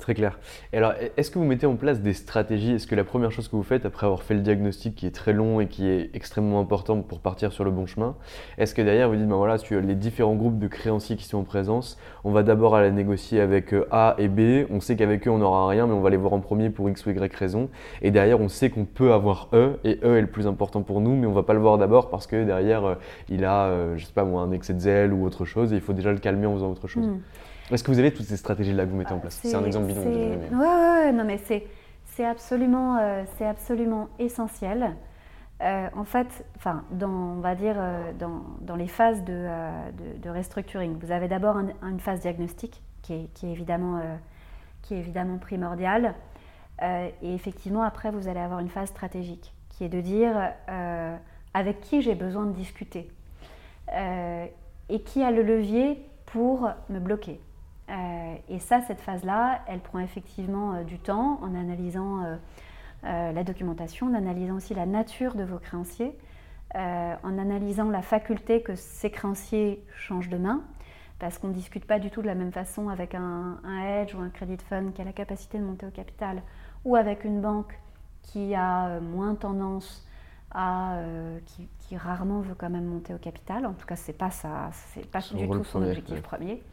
[0.03, 0.37] Très clair.
[0.73, 2.73] Et alors, est-ce que vous mettez en place des stratégies?
[2.73, 5.15] Est-ce que la première chose que vous faites après avoir fait le diagnostic qui est
[5.15, 8.17] très long et qui est extrêmement important pour partir sur le bon chemin,
[8.57, 11.43] est-ce que derrière vous dites, ben voilà, les différents groupes de créanciers qui sont en
[11.43, 15.31] présence, on va d'abord aller négocier avec euh, A et B, on sait qu'avec eux
[15.31, 17.69] on n'aura rien, mais on va les voir en premier pour X ou Y raison,
[18.01, 20.99] et derrière on sait qu'on peut avoir E, et E est le plus important pour
[20.99, 22.95] nous, mais on va pas le voir d'abord parce que derrière euh,
[23.29, 25.81] il a, euh, je sais pas un excès de zèle ou autre chose, et il
[25.81, 27.07] faut déjà le calmer en faisant autre chose.
[27.07, 27.19] Hmm.
[27.71, 29.39] Est-ce que vous avez toutes ces stratégies-là que vous mettez en place?
[29.41, 30.01] C'est un exemple bidon.
[30.05, 30.65] mais- Ouais,
[31.05, 31.65] ouais, non mais c'est
[32.05, 34.95] c'est absolument, euh, c'est absolument essentiel.
[35.61, 40.21] Euh, en fait, enfin, dans, on va dire euh, dans, dans les phases de, de,
[40.21, 43.99] de restructuring, vous avez d'abord un- une phase diagnostique qui est, qui est évidemment,
[44.83, 46.13] qui est évidemment primordiale.
[46.81, 50.35] Et effectivement, après, vous allez avoir une phase stratégique qui est de dire
[51.53, 53.09] avec qui j'ai besoin de discuter
[53.95, 57.39] et qui a le levier pour me bloquer.
[57.89, 63.43] Euh, et ça, cette phase-là, elle prend effectivement euh, du temps en analysant euh, la
[63.43, 66.17] documentation, en analysant aussi la nature de vos créanciers,
[66.75, 70.63] en analysant la faculté que ces créanciers changent de main,
[71.19, 74.15] parce qu'on ne discute pas du tout de la même façon avec un, un hedge
[74.15, 76.41] ou un credit fund qui a la capacité de monter au capital,
[76.83, 77.77] ou avec une banque
[78.23, 80.07] qui a moins tendance
[80.53, 83.65] à, euh, qui, qui rarement veut quand même monter au capital.
[83.65, 86.21] En tout cas, c'est pas ça, c'est pas du tout son objectif ouais.
[86.21, 86.63] premier.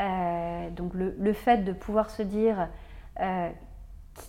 [0.00, 2.68] Euh, donc le, fait de pouvoir se dire
[3.20, 3.50] euh,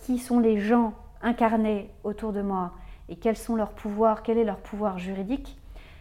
[0.04, 0.92] qui sont les gens
[1.22, 2.72] incarnés autour de moi
[3.08, 5.58] et quels sont leurs pouvoirs, quel est leur pouvoir juridique,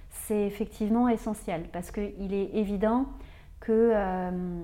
[0.09, 3.05] c'est effectivement essentiel parce qu'il est évident
[3.61, 4.61] que euh,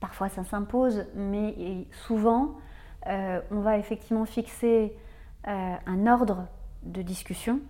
[0.00, 2.56] parfois ça s'impose, mais souvent
[3.06, 4.94] on va effectivement fixer
[5.44, 6.46] un ordre
[6.82, 7.60] de discussion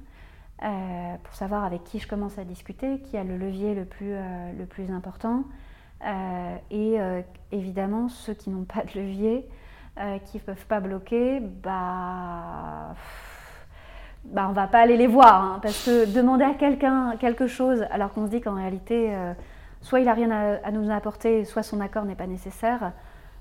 [0.59, 5.45] pour savoir avec qui je commence à discuter, qui a le levier le plus important.
[6.05, 7.23] Euh, et euh,
[7.53, 9.47] évidemment, ceux qui n'ont pas de levier,
[9.99, 12.95] euh, qui ne peuvent pas bloquer, bah,
[14.25, 15.43] bah, on ne va pas aller les voir.
[15.43, 19.15] hein, parce que demander à quelqu'un quelque chose, alors qu'on se dit qu'en réalité,
[19.81, 22.93] soit il n'a rien à, nous apporter, soit son accord n'est pas nécessaire,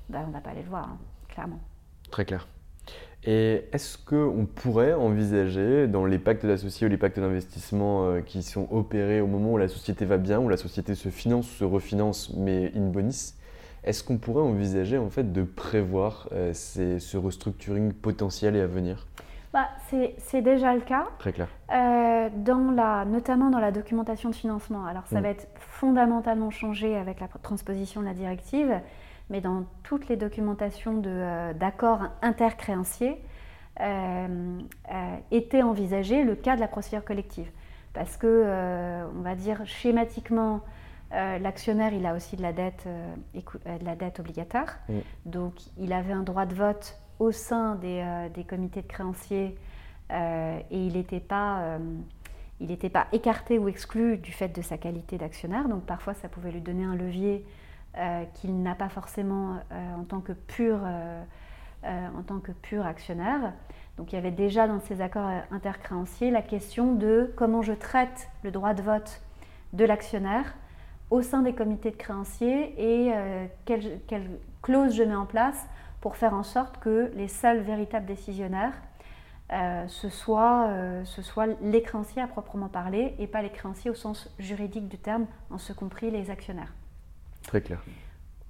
[0.08, 0.98] bah, on ne va pas aller le voir, hein,
[1.28, 1.60] clairement.
[2.10, 2.46] Très clair.
[3.24, 8.42] Et est-ce qu'on pourrait envisager dans les pactes d'associés ou les pactes d'investissement euh, qui
[8.42, 11.64] sont opérés au moment où la société va bien, où la société se finance, se
[11.64, 13.34] refinance, mais in bonis,
[13.84, 18.66] est-ce qu'on pourrait envisager en fait de prévoir euh, ces- ce restructuring potentiel et à
[18.66, 19.06] venir?
[19.52, 21.08] Bah, c'est c'est déjà le cas.
[21.18, 21.48] Très clair.
[21.74, 24.86] Euh, dans la, notamment dans la documentation de financement.
[24.86, 25.22] Alors ça Mm.
[25.24, 28.72] va être fondamentalement changé avec la transposition de la directive,
[29.30, 33.16] mais dans toutes les documentations euh, d'accords intercréanciers
[33.80, 34.58] euh,
[34.92, 37.50] euh, était envisagé le cas de la procédure collective.
[37.92, 40.60] Parce que, on va dire schématiquement,
[41.12, 43.14] euh, l'actionnaire, il a aussi de la dette, euh,
[43.78, 44.78] de la dette obligatoire.
[44.88, 44.98] Mm.
[45.26, 49.56] Donc, il avait un droit de vote au sein des, euh, des comités de créanciers
[50.12, 51.78] et il n'était pas,
[52.58, 55.68] il n'était pas écarté ou exclu du fait de sa qualité d'actionnaire.
[55.68, 57.46] Donc, parfois, ça pouvait lui donner un levier
[57.96, 61.22] euh, qu'il n'a pas forcément euh, en tant que pur, euh,
[61.84, 63.52] en tant que pur actionnaire.
[63.96, 68.28] Donc, il y avait déjà dans ces accords intercréanciers la question de comment je traite
[68.42, 69.22] le droit de vote
[69.72, 70.54] de l'actionnaire
[71.10, 73.12] au sein des comités de créanciers et
[73.64, 75.66] quelles clauses je mets en place
[76.00, 78.74] pour faire en sorte que les seuls véritables décisionnaires,
[79.52, 83.94] euh, ce, euh, ce soient les créanciers à proprement parler et pas les créanciers au
[83.94, 86.72] sens juridique du terme, en ce compris les actionnaires.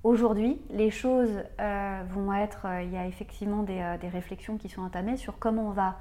[0.02, 4.56] Aujourd'hui, les choses euh, vont être, euh, il y a effectivement des, euh, des réflexions
[4.56, 5.98] qui sont entamées sur comment on va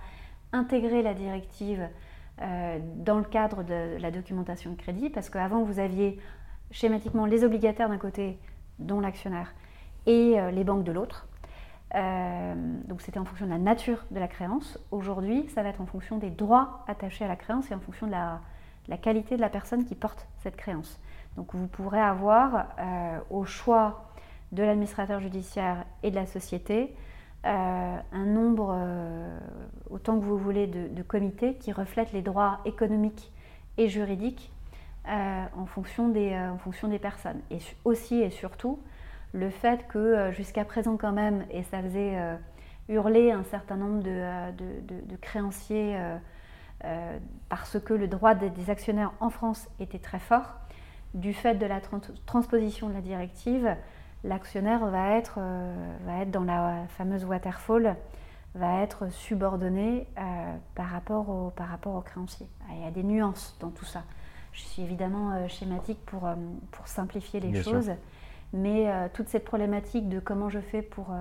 [0.53, 1.87] intégrer la directive
[2.95, 6.17] dans le cadre de la documentation de crédit, parce qu'avant vous aviez
[6.71, 8.39] schématiquement les obligataires d'un côté,
[8.79, 9.53] dont l'actionnaire,
[10.05, 11.27] et les banques de l'autre.
[12.87, 14.79] Donc c'était en fonction de la nature de la créance.
[14.91, 18.07] Aujourd'hui, ça va être en fonction des droits attachés à la créance et en fonction
[18.07, 20.97] de la qualité de la personne qui porte cette créance.
[21.37, 24.09] Donc vous pourrez avoir euh, au choix
[24.51, 26.95] de l'administrateur judiciaire et de la société
[27.45, 29.39] euh, un nombre, euh,
[29.89, 33.31] autant que vous voulez, de, comités qui reflètent les droits économiques
[33.77, 34.51] et juridiques
[35.05, 37.39] en, fonction des, en fonction des personnes.
[37.49, 38.79] Et aussi et surtout,
[39.31, 42.15] le fait que jusqu'à présent quand même, et ça faisait
[42.89, 45.97] hurler un certain nombre de, créanciers
[47.47, 50.59] parce que le droit des, actionnaires en France était très fort,
[51.13, 51.81] du fait de la
[52.25, 53.75] transposition de la directive,
[54.23, 55.39] l'actionnaire va, être,
[56.05, 57.95] va être dans la fameuse waterfall
[58.55, 62.47] va être subordonné euh, par, rapport au, par rapport au créancier.
[62.63, 64.03] Ah, il y a des nuances dans tout ça.
[64.51, 66.35] Je suis évidemment euh, schématique pour, euh,
[66.71, 67.91] pour simplifier les choses,
[68.51, 71.13] mais toute cette problématique de comment je fais pour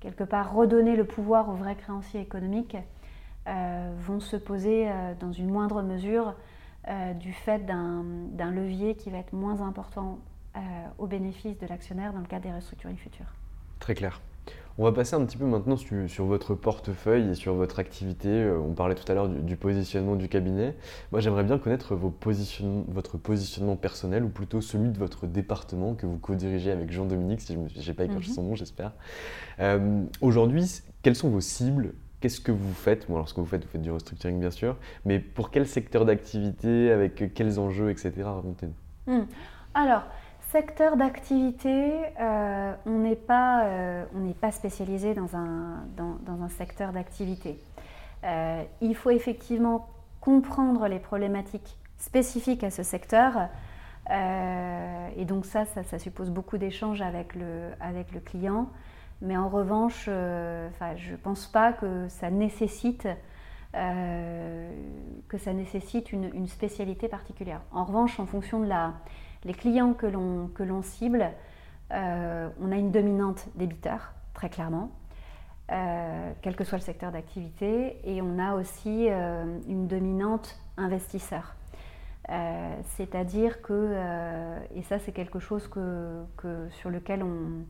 [0.00, 2.78] quelque part redonner le pouvoir aux vrais créanciers économiques
[3.46, 6.34] vont se poser dans une moindre mesure
[7.18, 10.18] du fait d'un levier qui va être moins important
[10.98, 13.32] au bénéfice de l'actionnaire dans le cadre des restructurings futures.
[13.80, 14.20] Très clair.
[14.76, 18.28] On va passer un petit peu maintenant sur, votre portefeuille et sur votre activité.
[18.28, 20.74] Euh, on parlait tout à l'heure du, positionnement du cabinet.
[21.12, 22.12] Moi, j'aimerais bien connaître vos
[22.88, 27.56] votre positionnement personnel, ou plutôt celui de votre département que vous co-dirigez avec Jean-Dominique, si
[27.76, 28.34] je n'ai pas écorché mhm.
[28.34, 28.92] son nom, j'espère.
[29.60, 31.94] Euh, aujourd'hui, quelles sont vos cibles
[32.24, 33.06] Qu'est-ce que vous faites?
[33.10, 37.34] Bon, vous faites, vous faites du restructuring, bien sûr, mais pour quel secteur d'activité, avec
[37.34, 38.12] quels enjeux, etc.
[38.24, 39.14] Racontez-nous.
[39.14, 39.26] Hmm.
[39.74, 40.04] Alors,
[40.50, 44.04] secteur d'activité, euh, on n'est pas, euh,
[44.40, 47.60] pas, spécialisé dans un, dans, un secteur d'activité.
[48.24, 49.90] Euh, il faut effectivement
[50.22, 53.50] comprendre les problématiques spécifiques à ce secteur.
[54.08, 58.70] et donc ça, ça, suppose beaucoup d'échanges avec le, avec le client.
[59.22, 63.08] Mais en revanche, je ne pense pas que ça nécessite,
[63.72, 67.60] que ça nécessite une, spécialité particulière.
[67.72, 68.94] En revanche, en fonction de la,
[69.44, 71.30] les clients que l'on cible,
[71.92, 74.90] euh, on a une dominante débiteur, très clairement,
[75.70, 81.54] euh, quel que soit le secteur d'activité, et on a aussi euh, une dominante investisseur.
[82.96, 83.92] C'est-à-dire que,
[84.74, 86.24] et ça c'est quelque chose que,
[86.70, 87.66] sur lequel on,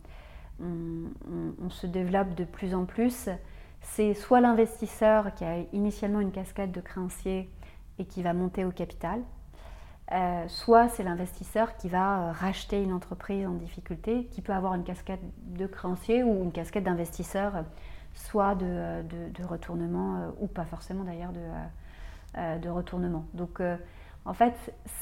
[0.61, 3.29] on, se développe de plus en plus,
[3.81, 7.51] c'est soit l'investisseur qui a initialement une cascade de créanciers
[7.99, 9.21] et qui va monter au capital,
[10.13, 14.75] euh, soit c'est l'investisseur qui va euh, racheter une entreprise en difficulté, qui peut avoir
[14.75, 17.65] une casquette de créancier ou une casquette d'investisseur,
[18.13, 19.03] soit de,
[19.45, 23.25] retournement, euh, ou pas forcément d'ailleurs de, de, retournement.
[23.33, 23.63] Donc
[24.25, 24.55] en fait,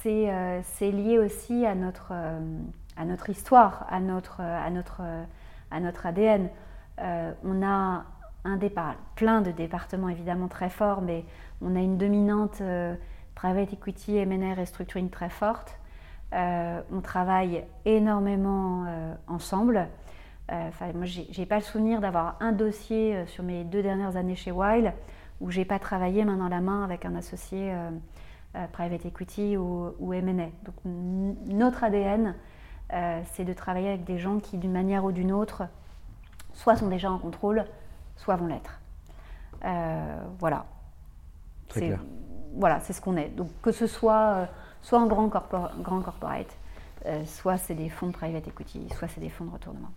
[0.02, 5.02] c'est lié aussi à notre, à notre histoire, à notre, à notre,
[5.72, 6.48] à notre ADN.
[6.98, 8.04] on a
[8.44, 11.24] un départ, plein de départements évidemment très forts, mais
[11.60, 12.62] on a une dominante
[13.34, 15.78] private equity, M&A, restructuring très forte.
[16.32, 19.88] Euh, on travaille énormément euh, ensemble.
[20.50, 24.50] Euh, moi, j'ai pas le souvenir d'avoir un dossier sur mes deux dernières années chez
[24.50, 24.94] Weil
[25.40, 27.74] où j'ai pas travaillé main dans la main avec un associé
[28.72, 30.50] private equity ou, ou M&A.
[30.64, 32.34] Donc notre ADN,
[33.32, 35.62] c'est de travailler avec des gens qui, d'une manière ou d'une autre,
[36.52, 37.64] soit sont déjà en contrôle,
[38.16, 38.80] soit vont l'être.
[40.38, 40.66] voilà.
[41.68, 42.00] Très clair
[42.54, 43.28] voilà, c'est ce qu'on est.
[43.28, 44.46] Donc que ce soit, euh,
[44.82, 46.54] soit un grand, grand corporate,
[47.06, 49.90] euh, soit c'est des fonds de private equity, soit c'est des fonds de retournement.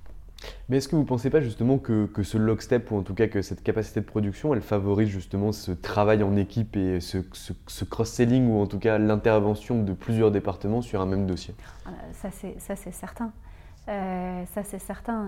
[0.70, 3.14] Mais est-ce que vous ne pensez pas justement que, que, ce lockstep, ou en tout
[3.14, 7.20] cas que cette capacité de production, elle favorise justement ce travail en équipe et ce,
[7.34, 11.56] ce, cross-selling, ou en tout cas l'intervention de plusieurs départements sur un même dossier?
[11.86, 13.32] Ah, Ça, c'est certain.
[13.88, 15.28] Euh, ça, c'est certain.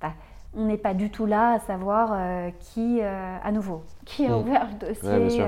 [0.00, 0.12] Bah,
[0.54, 2.16] on n'est pas du tout là à savoir
[2.60, 4.40] qui, à nouveau, qui a mmh.
[4.40, 5.44] ouvert le dossier.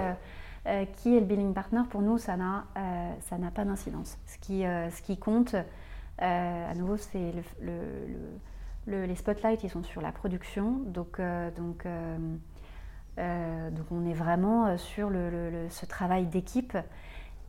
[0.66, 4.18] Euh, qui est le billing partner, pour nous, ça n'a euh, pas d'incidence.
[4.26, 5.56] Ce qui, euh, ce qui compte,
[6.18, 7.32] à nouveau, c'est
[7.62, 7.72] le,
[8.90, 10.80] les spotlights, ils sont sur la production.
[10.86, 11.20] Donc,
[11.56, 11.86] donc,
[13.16, 16.76] donc on est vraiment sur le, ce travail d'équipe.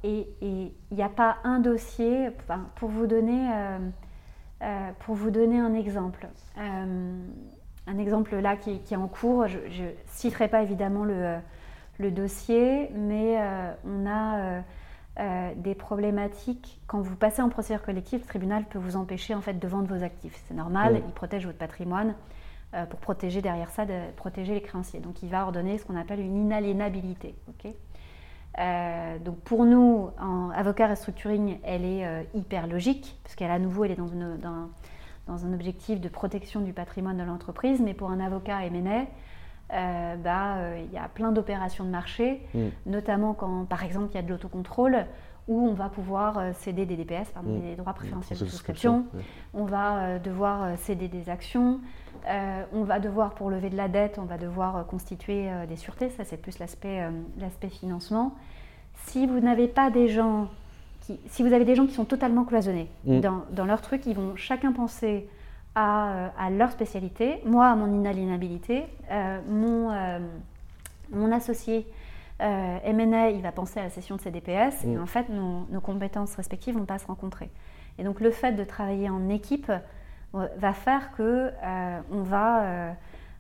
[0.03, 2.29] Et il n'y a pas un dossier,
[2.75, 3.49] pour, vous donner,
[4.99, 6.27] pour vous donner un exemple.
[6.57, 11.37] un exemple là qui, qui est en cours, je ne citerai pas évidemment le,
[12.01, 14.63] le dossier, mais euh, on a
[15.19, 16.79] euh, euh, des problématiques.
[16.87, 19.93] Quand vous passez en procédure collective, le tribunal peut vous empêcher en fait de vendre
[19.93, 20.41] vos actifs.
[20.47, 22.15] C'est normal, il protège votre patrimoine
[22.89, 25.01] pour protéger derrière ça, de, protéger les créanciers.
[25.01, 27.35] Donc il va ordonner ce qu'on appelle une inaliénabilité.
[29.25, 33.91] donc pour nous, en avocat restructuring, elle est hyper logique, parce qu'elle à nouveau, elle
[33.91, 34.69] est dans, une, dans,
[35.27, 39.05] dans, un objectif de protection du patrimoine de l'entreprise, mais pour un avocat M&A,
[39.73, 42.67] euh, bah, euh, il y a plein d'opérations de marché, mm.
[42.87, 45.05] notamment quand, par exemple, il y a de l'autocontrôle
[45.47, 47.61] où on va pouvoir euh, céder des DPS, pardon, mm.
[47.61, 49.05] des droits préférentiels de souscription,
[49.53, 51.79] on va devoir céder des actions,
[52.73, 56.23] on va devoir, pour lever de la dette, on va devoir constituer des sûretés, ça
[56.23, 58.35] c'est plus l'aspect financement.
[59.05, 60.47] Si vous n'avez pas des gens
[61.27, 63.19] si vous avez des gens qui sont totalement cloisonnés Mm.
[63.21, 65.27] dans, dans leur truc, ils vont chacun penser
[65.75, 67.41] à, euh, à leur spécialité.
[67.45, 68.85] Moi, à mon inaliénabilité.
[69.09, 70.19] Euh, mon, euh,
[71.11, 71.87] mon associé
[72.41, 74.83] euh, M&A, il va penser à la session de CDPS.
[74.85, 75.01] Et Mm.
[75.01, 77.49] en fait, nos, nos compétences respectives vont pas se rencontrer.
[77.97, 79.71] Et donc, le fait de travailler en équipe
[80.35, 82.93] euh, va faire que euh, on va,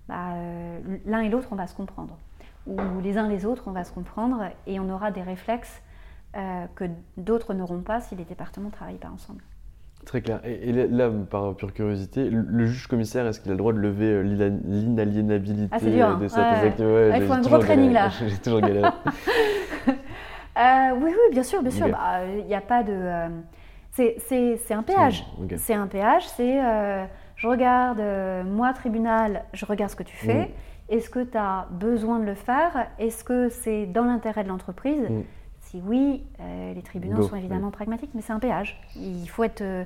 [0.07, 0.35] bah,
[1.05, 2.17] l'un et l'autre, on va se comprendre.
[2.67, 5.81] Ou les uns les autres, on va se comprendre et on aura des réflexes
[6.75, 6.85] que
[7.17, 9.41] d'autres n'auront pas si les départements ne travaillent pas ensemble.
[10.05, 10.39] Très clair.
[10.43, 13.71] Et, et là, par pure curiosité, le, le juge commissaire, est-ce qu'il a le droit
[13.73, 16.17] de lever euh, l'ina- l'inaliénabilité Ah, dur, hein.
[16.21, 16.67] de certains Ouais.
[16.67, 16.81] actes
[17.13, 18.09] Ah, il faut un gros training, là.
[18.27, 18.89] J'ai toujours galéré.
[20.57, 21.87] Euh, oui, oui, bien sûr, bien sûr.
[21.87, 22.91] Bah, Il n'y a pas de.
[22.91, 23.29] euh,
[23.91, 24.17] c'est-
[24.73, 25.25] un péage.
[25.57, 27.05] C'est un péage, c'est euh,
[27.37, 30.45] je regarde, euh, moi, tribunal, je regarde ce que tu fais.
[30.45, 30.93] Mm.
[30.93, 32.87] Est-ce que tu as besoin de le faire?
[32.99, 35.09] Est-ce que c'est dans l'intérêt de l'entreprise?
[35.09, 35.21] Mm.
[35.71, 38.77] Si oui, euh, les tribunaux Go, sont évidemment pragmatiques, mais c'est un péage.
[38.97, 39.85] Il faut être, euh,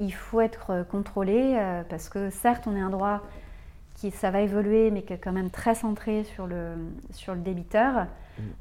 [0.00, 3.20] il faut être euh, contrôlé euh, parce que certes, on est un droit
[3.94, 6.72] qui ça va évoluer, mais qui est quand même très centré sur le,
[7.12, 8.06] sur le débiteur.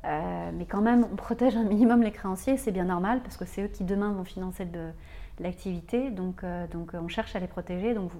[0.06, 3.46] Euh, mais quand même, on protège un minimum les créanciers, c'est bien normal parce que
[3.46, 4.72] c'est eux qui demain vont financer de,
[5.40, 6.12] de l'activité.
[6.12, 8.12] Donc, donc on cherche à les protéger, donc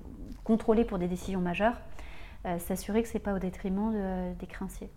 [0.44, 1.76] contrôler pour des décisions majeures,
[2.60, 4.90] s'assurer que ce n'est pas au détriment de- des créanciers.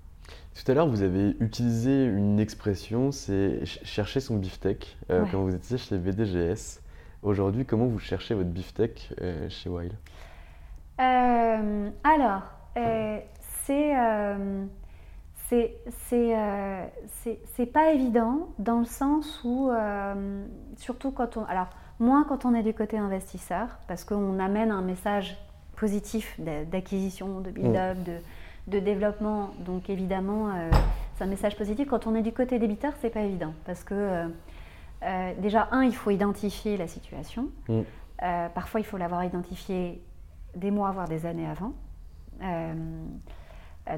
[0.55, 5.28] Tout à l'heure, vous avez utilisé une expression, c'est ch- chercher son beefsteak euh, Ouais.
[5.30, 6.80] quand vous étiez chez VDGS.
[7.22, 9.93] Aujourd'hui, comment vous cherchez votre beefsteak euh, chez Wild?
[11.01, 12.43] Euh, alors,
[13.68, 13.95] c'est
[15.49, 19.70] c'est pas évident dans le sens où,
[20.76, 21.45] surtout quand on.
[21.45, 21.68] Alors,
[22.01, 25.37] moins quand on est du côté investisseur, parce qu'on amène un message
[25.76, 28.12] positif d'a- d'acquisition, de build-up, de,
[28.67, 29.51] de développement.
[29.61, 30.71] Donc, évidemment, euh,
[31.17, 31.89] c'est un message positif.
[31.89, 33.55] Quand on est du côté débiteur, c'est pas évident.
[33.65, 34.29] Parce que, euh,
[35.03, 37.49] euh, déjà, un, il faut identifier la situation.
[37.69, 37.81] Mm.
[38.55, 40.01] Parfois, il faut l'avoir identifié
[40.55, 41.73] des mois, voire des années avant.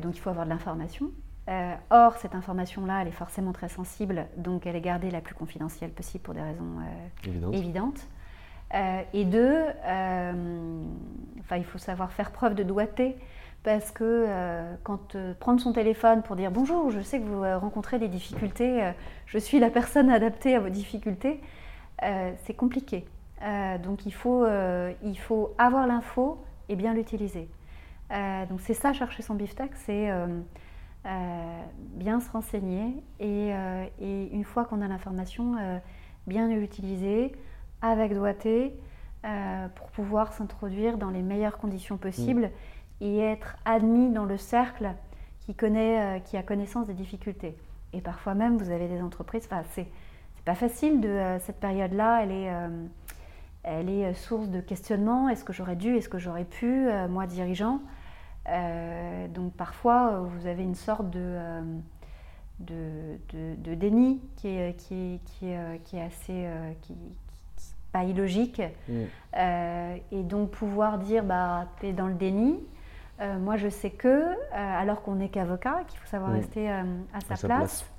[0.01, 1.11] Donc il faut avoir de l'information.
[1.49, 5.35] Euh, or, cette information-là, elle est forcément très sensible, donc elle est gardée la plus
[5.35, 7.53] confidentielle possible pour des raisons euh, Évident.
[7.53, 8.09] évidentes.
[8.75, 9.62] Euh, et deux,
[11.55, 13.17] il faut savoir faire preuve de doigté
[13.65, 17.43] parce que euh, quand euh, prendre son téléphone pour dire bonjour, je sais que vous
[17.43, 18.93] euh, rencontrez des difficultés,
[19.27, 21.41] je suis la personne adaptée à vos difficultés,
[22.45, 23.07] c'est compliqué.
[23.83, 24.47] Donc il faut,
[25.03, 26.39] il faut avoir l'info
[26.69, 27.49] et bien l'utiliser.
[28.11, 30.11] Donc c'est ça, chercher son beefsteak, c'est
[31.95, 33.53] bien se renseigner et,
[34.01, 35.55] une fois qu'on a l'information,
[36.27, 37.33] bien l'utiliser
[37.81, 38.75] avec doigté
[39.75, 42.51] pour pouvoir s'introduire dans les meilleures conditions possibles
[43.01, 44.92] et être admis dans le cercle
[45.40, 47.57] qui, connaît, euh, qui a connaissance des difficultés.
[47.92, 49.86] Et parfois même, vous avez des entreprises, enfin, c'est
[50.36, 52.86] c'est pas facile de euh, cette période-là, elle est, euh,
[53.62, 55.28] elle est source de questionnement.
[55.28, 57.80] Est-ce que j'aurais dû, est-ce que j'aurais pu, moi dirigeant?
[58.49, 61.38] Euh, Donc parfois, vous avez une sorte de,
[62.61, 66.47] de, de- de déni qui est, qui est, qui est, qui est assez,
[66.82, 66.95] qui,
[67.92, 68.61] pas illogique.
[68.88, 68.92] Mm.
[69.38, 72.59] Euh, et donc pouvoir dire, bah, tu es dans le déni.
[73.21, 76.35] Euh, moi, je sais que, euh, alors qu'on n'est qu'avocat, qu'il faut savoir Mm.
[76.35, 77.91] rester euh, à sa, À sa place, place.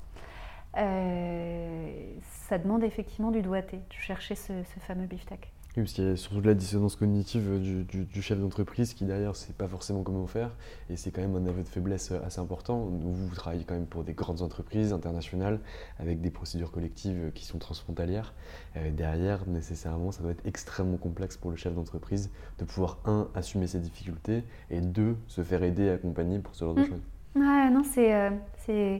[2.49, 5.51] ça demande effectivement du doigté, de chercher ce, ce fameux beefsteak.
[5.78, 8.93] Oui, parce qu'il y a surtout de la dissonance cognitive du, du- du chef d'entreprise
[8.93, 10.51] qui derrière ne sait pas forcément comment faire
[10.89, 12.78] et c'est quand même un aveu de faiblesse assez important.
[12.80, 15.59] Vous, vous travaillez quand même pour des grandes entreprises internationales
[15.99, 18.34] avec des procédures collectives qui sont transfrontalières.
[18.78, 23.28] Euh, derrière, nécessairement, ça doit être extrêmement complexe pour le chef d'entreprise de pouvoir, un,
[23.36, 26.86] assumer ses difficultés et deux, se faire aider et accompagner pour ce genre de Mm.
[26.86, 27.01] choses.
[27.36, 28.99] Ouais, non, c'est euh,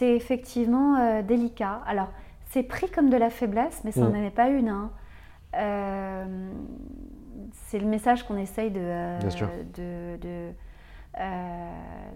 [0.00, 1.82] effectivement euh, délicat.
[1.86, 2.08] Alors,
[2.50, 4.24] c'est pris comme de la faiblesse, mais ça n'en Mm.
[4.24, 4.68] est pas une.
[4.70, 4.90] hein.
[5.56, 6.52] Euh,
[7.52, 9.18] c'est le message qu'on essaye de, euh,
[9.76, 10.50] de- de,
[11.18, 11.70] euh,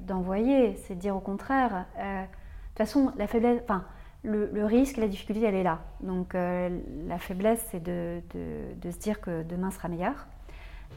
[0.07, 0.75] d'envoyer.
[0.77, 1.87] c'est de dire au contraire.
[1.97, 2.27] de
[2.69, 3.85] toute façon, la faiblesse, enfin,
[4.25, 5.81] le, le risque, la difficulté, elle est là.
[6.01, 10.27] Donc, euh, la faiblesse, c'est de, de- de se dire que demain sera meilleur.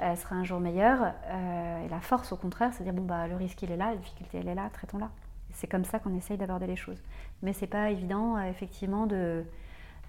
[0.02, 1.02] euh, sera un jour meilleur.
[1.28, 3.78] euh, et la force, au contraire, c'est de dire bon, bah, le risque, il est
[3.78, 5.10] là, la difficulté, elle est là, traitons-la.
[5.54, 7.02] C'est comme ça qu'on essaye d'aborder les choses.
[7.42, 9.44] Mais c'est pas évident, effectivement, de,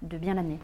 [0.03, 0.59] de bien l'amener.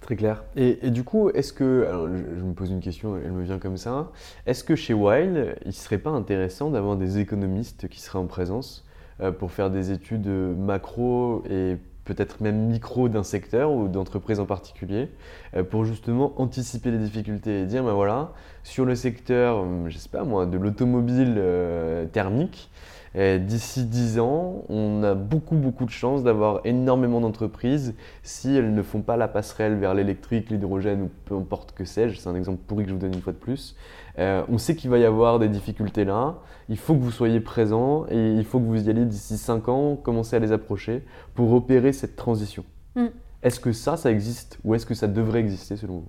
[0.00, 0.44] Très clair.
[0.56, 3.58] Et, du coup, est-ce que, alors je, je me pose une question, elle me vient
[3.58, 4.10] comme ça,
[4.46, 8.26] est-ce que chez Wild, il ne serait pas intéressant d'avoir des économistes qui seraient en
[8.26, 8.84] présence
[9.20, 14.46] euh, pour faire des études macro et peut-être même micro d'un secteur ou d'entreprise en
[14.46, 15.08] particulier,
[15.56, 18.32] euh, pour justement anticiper les difficultés et dire, ben voilà,
[18.62, 22.70] sur le secteur, hum, je sais pas moi, de l'automobile euh, thermique,
[23.14, 27.94] D'ici 10 ans, on a beaucoup, beaucoup de chance d'avoir énormément d'entreprises
[28.24, 32.18] si elles ne font pas la passerelle vers l'électrique, l'hydrogène ou peu importe que sais-je.
[32.18, 33.76] C'est un exemple pourri que je vous donne une fois de plus.
[34.18, 36.34] Euh, on sait qu'il va y avoir des difficultés là.
[36.68, 39.68] Il faut que vous soyez présent et il faut que vous y alliez d'ici 5
[39.68, 41.04] ans, commencer à les approcher
[41.34, 42.64] pour opérer cette transition.
[42.96, 43.06] Mm.
[43.44, 46.08] Est-ce que ça, ça existe ou est-ce que ça devrait exister selon vous?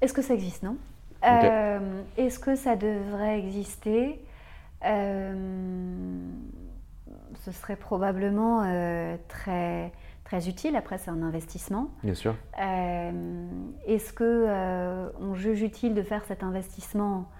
[0.00, 0.76] Est-ce que ça existe, non?
[1.24, 1.80] Euh,
[2.16, 3.98] Est-ce que ça devrait exister?
[4.08, 4.18] euh,
[4.82, 5.36] Ce
[7.52, 8.62] serait probablement
[9.28, 9.92] très,
[10.24, 10.76] très utile.
[10.76, 11.90] Après, c'est un investissement.
[12.02, 12.34] Bien sûr.
[12.58, 17.30] Est-ce que on juge utile de faire cet investissement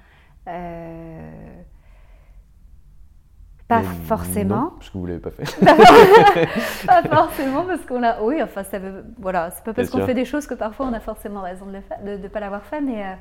[3.70, 4.72] pas forcément.
[4.78, 5.44] parce que vous l'avez pas fait.
[6.86, 8.20] pas forcément parce qu'on a.
[8.20, 9.04] Oui, enfin, ça veut.
[9.18, 11.78] Voilà, c'est pas parce qu'on fait des choses que parfois on a forcément raison de
[12.04, 13.14] ne de, pas l'avoir fait, mais euh,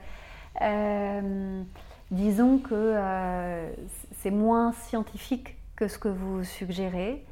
[0.64, 1.62] euh,
[2.10, 3.70] disons que euh,
[4.22, 7.26] c'est moins scientifique que ce que vous suggérez.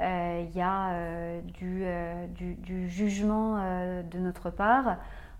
[0.00, 1.84] Il y a du,
[2.34, 3.56] du, du, jugement
[4.02, 4.96] de notre part.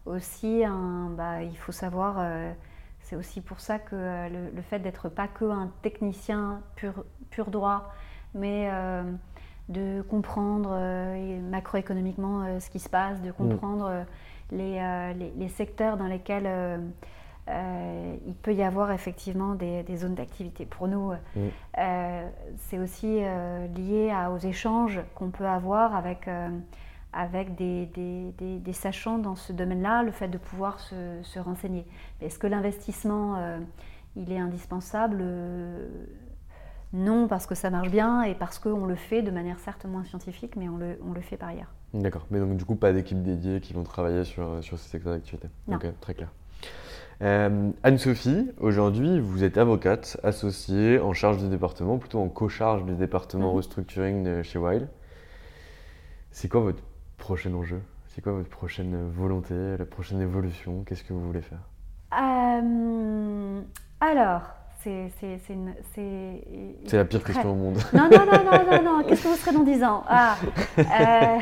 [0.06, 2.20] Aussi, un, bah, il faut savoir
[3.02, 7.50] c'est aussi pour ça que euh, le, fait d'être pas que un technicien pur, pur
[7.50, 7.92] droit,
[8.34, 9.02] mais euh,
[9.68, 13.34] de comprendre euh, macroéconomiquement ce qui se passe, de mm.
[13.34, 14.04] comprendre
[14.50, 14.80] les,
[15.36, 16.48] les, secteurs dans lesquels
[17.48, 20.64] il peut y avoir effectivement des, zones d'activité.
[20.64, 21.48] Pour nous, mm.
[22.56, 23.20] c'est aussi
[23.76, 26.28] lié aux échanges qu'on peut avoir avec
[27.12, 31.84] avec des, des, des, sachants dans ce domaine-là, le fait de pouvoir se, se renseigner.
[32.20, 33.58] Est-ce que l'investissement, euh,
[34.16, 35.18] il est indispensable?
[35.20, 35.88] Euh,
[36.94, 40.04] Non, parce que ça marche bien et parce qu'on le fait de manière certes moins
[40.04, 41.72] scientifique, mais on le, on le fait par ailleurs.
[41.92, 45.12] D'accord, mais donc du coup, pas d'équipe dédiée qui vont travailler sur, sur ces secteurs
[45.12, 45.48] d'activité?
[45.68, 46.30] Ok, très clair.
[47.22, 52.96] Euh, Anne-Sophie, aujourd'hui, vous êtes avocate associée en charge du département, plutôt en co-charge du
[52.96, 53.56] département mmh.
[53.56, 54.88] restructuring chez Wild.
[56.32, 56.82] C'est quoi votre
[57.18, 57.80] prochain enjeu?
[58.08, 60.82] C'est quoi votre prochaine volonté, la prochaine évolution?
[60.84, 61.60] Qu'est-ce que vous voulez faire?
[62.12, 63.60] Euh,
[64.00, 64.42] Alors,
[64.82, 65.10] c'est
[66.84, 67.78] C'est la pire question au monde.
[67.92, 69.04] Non, non, non, non, non, non.
[69.04, 70.02] Qu'est-ce que vous serez dans 10 ans?
[70.08, 70.36] Ah,
[70.78, 71.38] euh,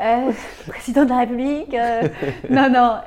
[0.00, 0.32] euh,
[0.68, 1.76] président de la République
[2.50, 3.00] Non, non.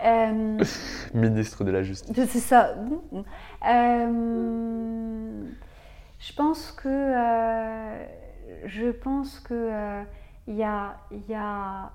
[1.14, 2.14] Ministre de la Justice.
[2.16, 2.76] C'est ça.
[6.20, 7.14] je pense que...
[8.66, 10.04] je pense que
[10.48, 10.98] il y a,
[11.30, 11.92] y a,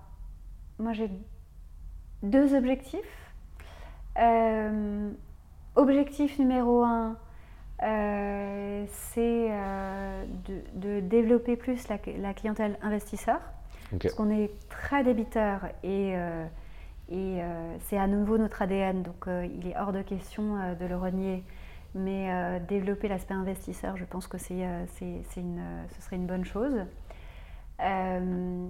[0.78, 1.10] moi j'ai
[2.22, 3.00] deux objectifs.
[5.76, 7.16] Euh, objectif numéro un,
[7.82, 10.24] euh, c'est euh,
[10.74, 13.40] de, développer plus la, clientèle investisseur,
[14.00, 16.14] parce qu'on est très débiteur et,
[17.10, 17.40] et
[17.80, 21.44] c'est à nouveau notre ADN, donc il est hors de question de le renier.
[21.96, 24.64] Mais développer l'aspect investisseur, je pense que c'est,
[25.36, 25.62] une,
[25.94, 26.84] ce serait une bonne chose.
[27.80, 28.68] Euh,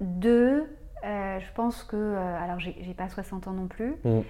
[0.00, 0.64] deux,
[1.04, 4.20] euh, je pense que, euh, alors j'ai pas 60 ans non plus, mm.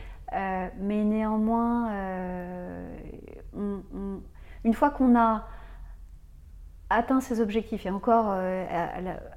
[0.79, 1.91] Mais néanmoins,
[3.55, 5.47] une fois qu'on a
[6.91, 8.37] atteint ses objectifs, et encore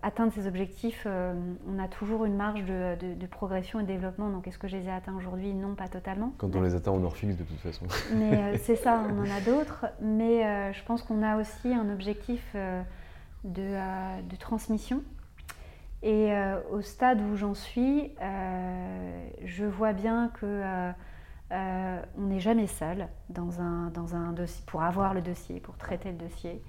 [0.04, 4.30] atteindre ses objectifs, on a toujours une marge de, progression et de développement.
[4.30, 5.54] Donc est-ce que je les ai atteints aujourd'hui?
[5.54, 6.34] Non, pas totalement.
[6.38, 7.86] Quand on les atteint, on en fixe de toute façon.
[8.16, 9.86] Mais c'est ça, on en a d'autres.
[10.02, 12.56] Mais je pense qu'on a aussi un objectif
[13.46, 15.02] euh, de, transmission.
[16.06, 20.94] Et euh, au stade où j'en suis, euh, je vois bien que
[21.52, 26.62] on n'est jamais seul dans un dossier pour avoir le dossier, pour traiter le dossier.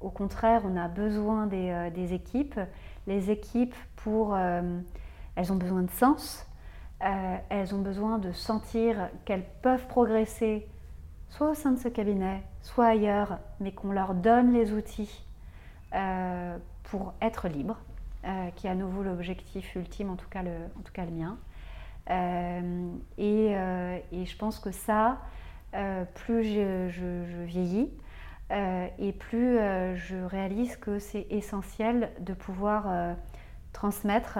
[0.00, 2.58] au contraire, on a besoin des, des équipes.
[3.06, 6.46] Les équipes, pour, elles ont besoin de sens.
[7.00, 10.66] elles ont besoin de sentir qu'elles peuvent progresser
[11.28, 15.27] soit au sein de ce cabinet, soit ailleurs, mais qu'on leur donne les outils
[15.94, 17.78] euh, pour être libre,
[18.24, 21.12] euh, qui est à nouveau l'objectif ultime, en tout cas le, en tout cas le
[21.12, 21.38] mien.
[22.10, 23.52] Euh, et,
[24.12, 25.18] et, je pense que ça,
[26.14, 27.90] plus je, vieillis,
[28.50, 29.58] et plus
[29.96, 33.16] je réalise que c'est essentiel de pouvoir
[33.74, 34.38] transmettre,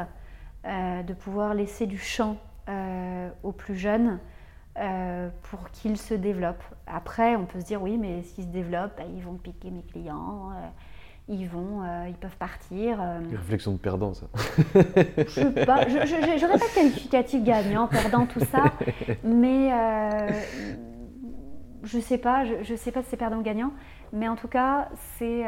[0.64, 2.36] de pouvoir laisser du champ
[3.42, 4.18] aux plus jeunes
[5.42, 6.64] pour qu'ils se développent.
[6.86, 9.82] Après, on peut se dire oui, mais s'ils se développent, bah, ils vont piquer mes
[9.82, 10.52] clients,
[11.28, 13.00] ils vont, euh, ils peuvent partir.
[13.30, 14.26] Réflexion de perdant, ça.
[14.34, 18.72] je n'aurais pas, de qualificatif gagnant, perdant, tout ça,
[19.22, 19.70] mais
[21.84, 23.72] je ne sais pas, je, ne sais pas si c'est perdant ou gagnant,
[24.12, 25.44] mais en tout cas, c'est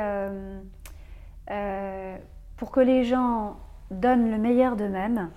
[2.57, 3.57] pour que les gens
[3.91, 5.31] donnent le meilleur d'eux-mêmes,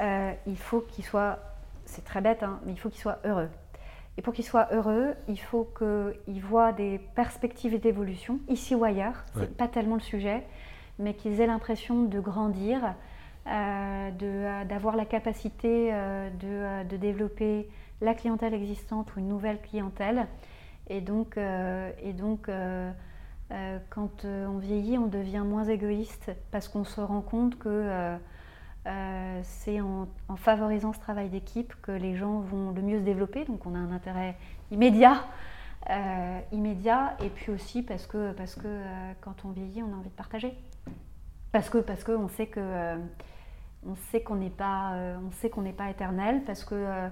[0.00, 1.38] il faut qu'ils soient
[1.86, 3.48] c'est très bête, hein, mais il faut qu'ils soient heureux.
[4.16, 9.24] Et pour qu'ils soient heureux, il faut qu'ils voient des perspectives d'évolution, ici ou ailleurs.
[9.34, 10.44] Ce n'est pas tellement le sujet,
[10.98, 12.94] mais qu'ils aient l'impression de grandir,
[13.48, 17.68] euh, d'avoir la capacité de, de, développer
[18.00, 20.26] la clientèle existante ou une nouvelle clientèle.
[20.88, 22.48] Et donc, et donc
[23.50, 28.16] euh, quand euh, on vieillit, on devient moins égoïste parce qu'on se rend compte que
[28.86, 33.44] euh, c'est en, favorisant ce travail d'équipe que les gens vont le mieux se développer.
[33.44, 34.36] Donc on a un intérêt
[34.70, 35.24] immédiat,
[36.52, 38.80] immédiat, et puis aussi parce que, parce que
[39.20, 40.54] quand on vieillit, on a envie de partager.
[41.52, 42.96] Parce que parce qu'on sait que
[43.86, 47.10] on sait qu'on n'est pas on sait qu'on n'est pas éternel, parce que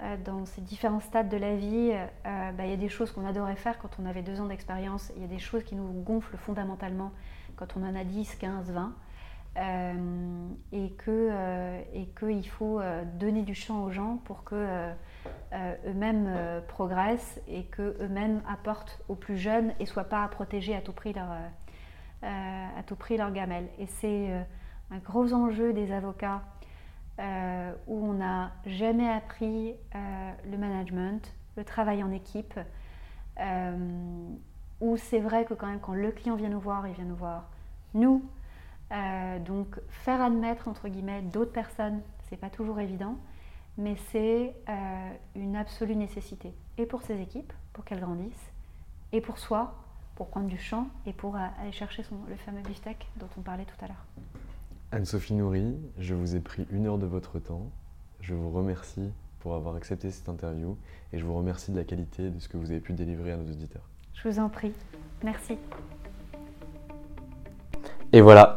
[0.00, 3.10] euh, dans ces différents stades de la vie, euh, bah, il y a des choses
[3.10, 5.74] qu'on adorait faire quand on avait deux ans d'expérience, il y a des choses qui
[5.74, 7.10] nous gonflent fondamentalement
[7.56, 8.92] quand on en a 10, 15, 20.
[10.72, 14.90] Et que et qu'il faut euh, donner du champ aux gens pour que
[15.86, 20.80] eux-mêmes progressent et que eux-mêmes apportent aux plus jeunes et soient pas à protéger à
[20.80, 21.28] tout prix leur
[22.22, 23.68] à tout prix leur gamelle.
[23.78, 24.30] Et c'est
[24.90, 26.42] un gros enjeu des avocats
[27.20, 32.60] euh, où on n'a jamais appris euh, le management, le travail en équipe,
[33.40, 33.76] euh,
[34.80, 37.16] où c'est vrai que quand même quand le client vient nous voir, il vient nous
[37.16, 37.50] voir
[37.92, 38.22] nous.
[38.90, 43.16] Donc faire admettre entre guillemets d'autres personnes, c'est pas toujours évident,
[43.76, 44.54] mais c'est
[45.34, 46.52] une absolue nécessité.
[46.78, 48.52] Et pour ces équipes, pour qu'elles grandissent,
[49.12, 49.74] et pour soi,
[50.16, 53.64] pour prendre du champ et pour aller chercher son, le fameux beefsteak dont on parlait
[53.64, 54.04] tout à l'heure.
[54.90, 57.70] Anne-Sophie Nourri, je vous ai pris une heure de votre temps.
[58.20, 59.10] Je vous remercie
[59.40, 60.76] pour avoir accepté cette interview
[61.12, 63.36] et je vous remercie de la qualité de ce que vous avez pu délivrer à
[63.36, 63.88] nos auditeurs.
[64.14, 64.72] Je vous en prie.
[65.22, 65.56] Merci.
[68.12, 68.56] Et voilà,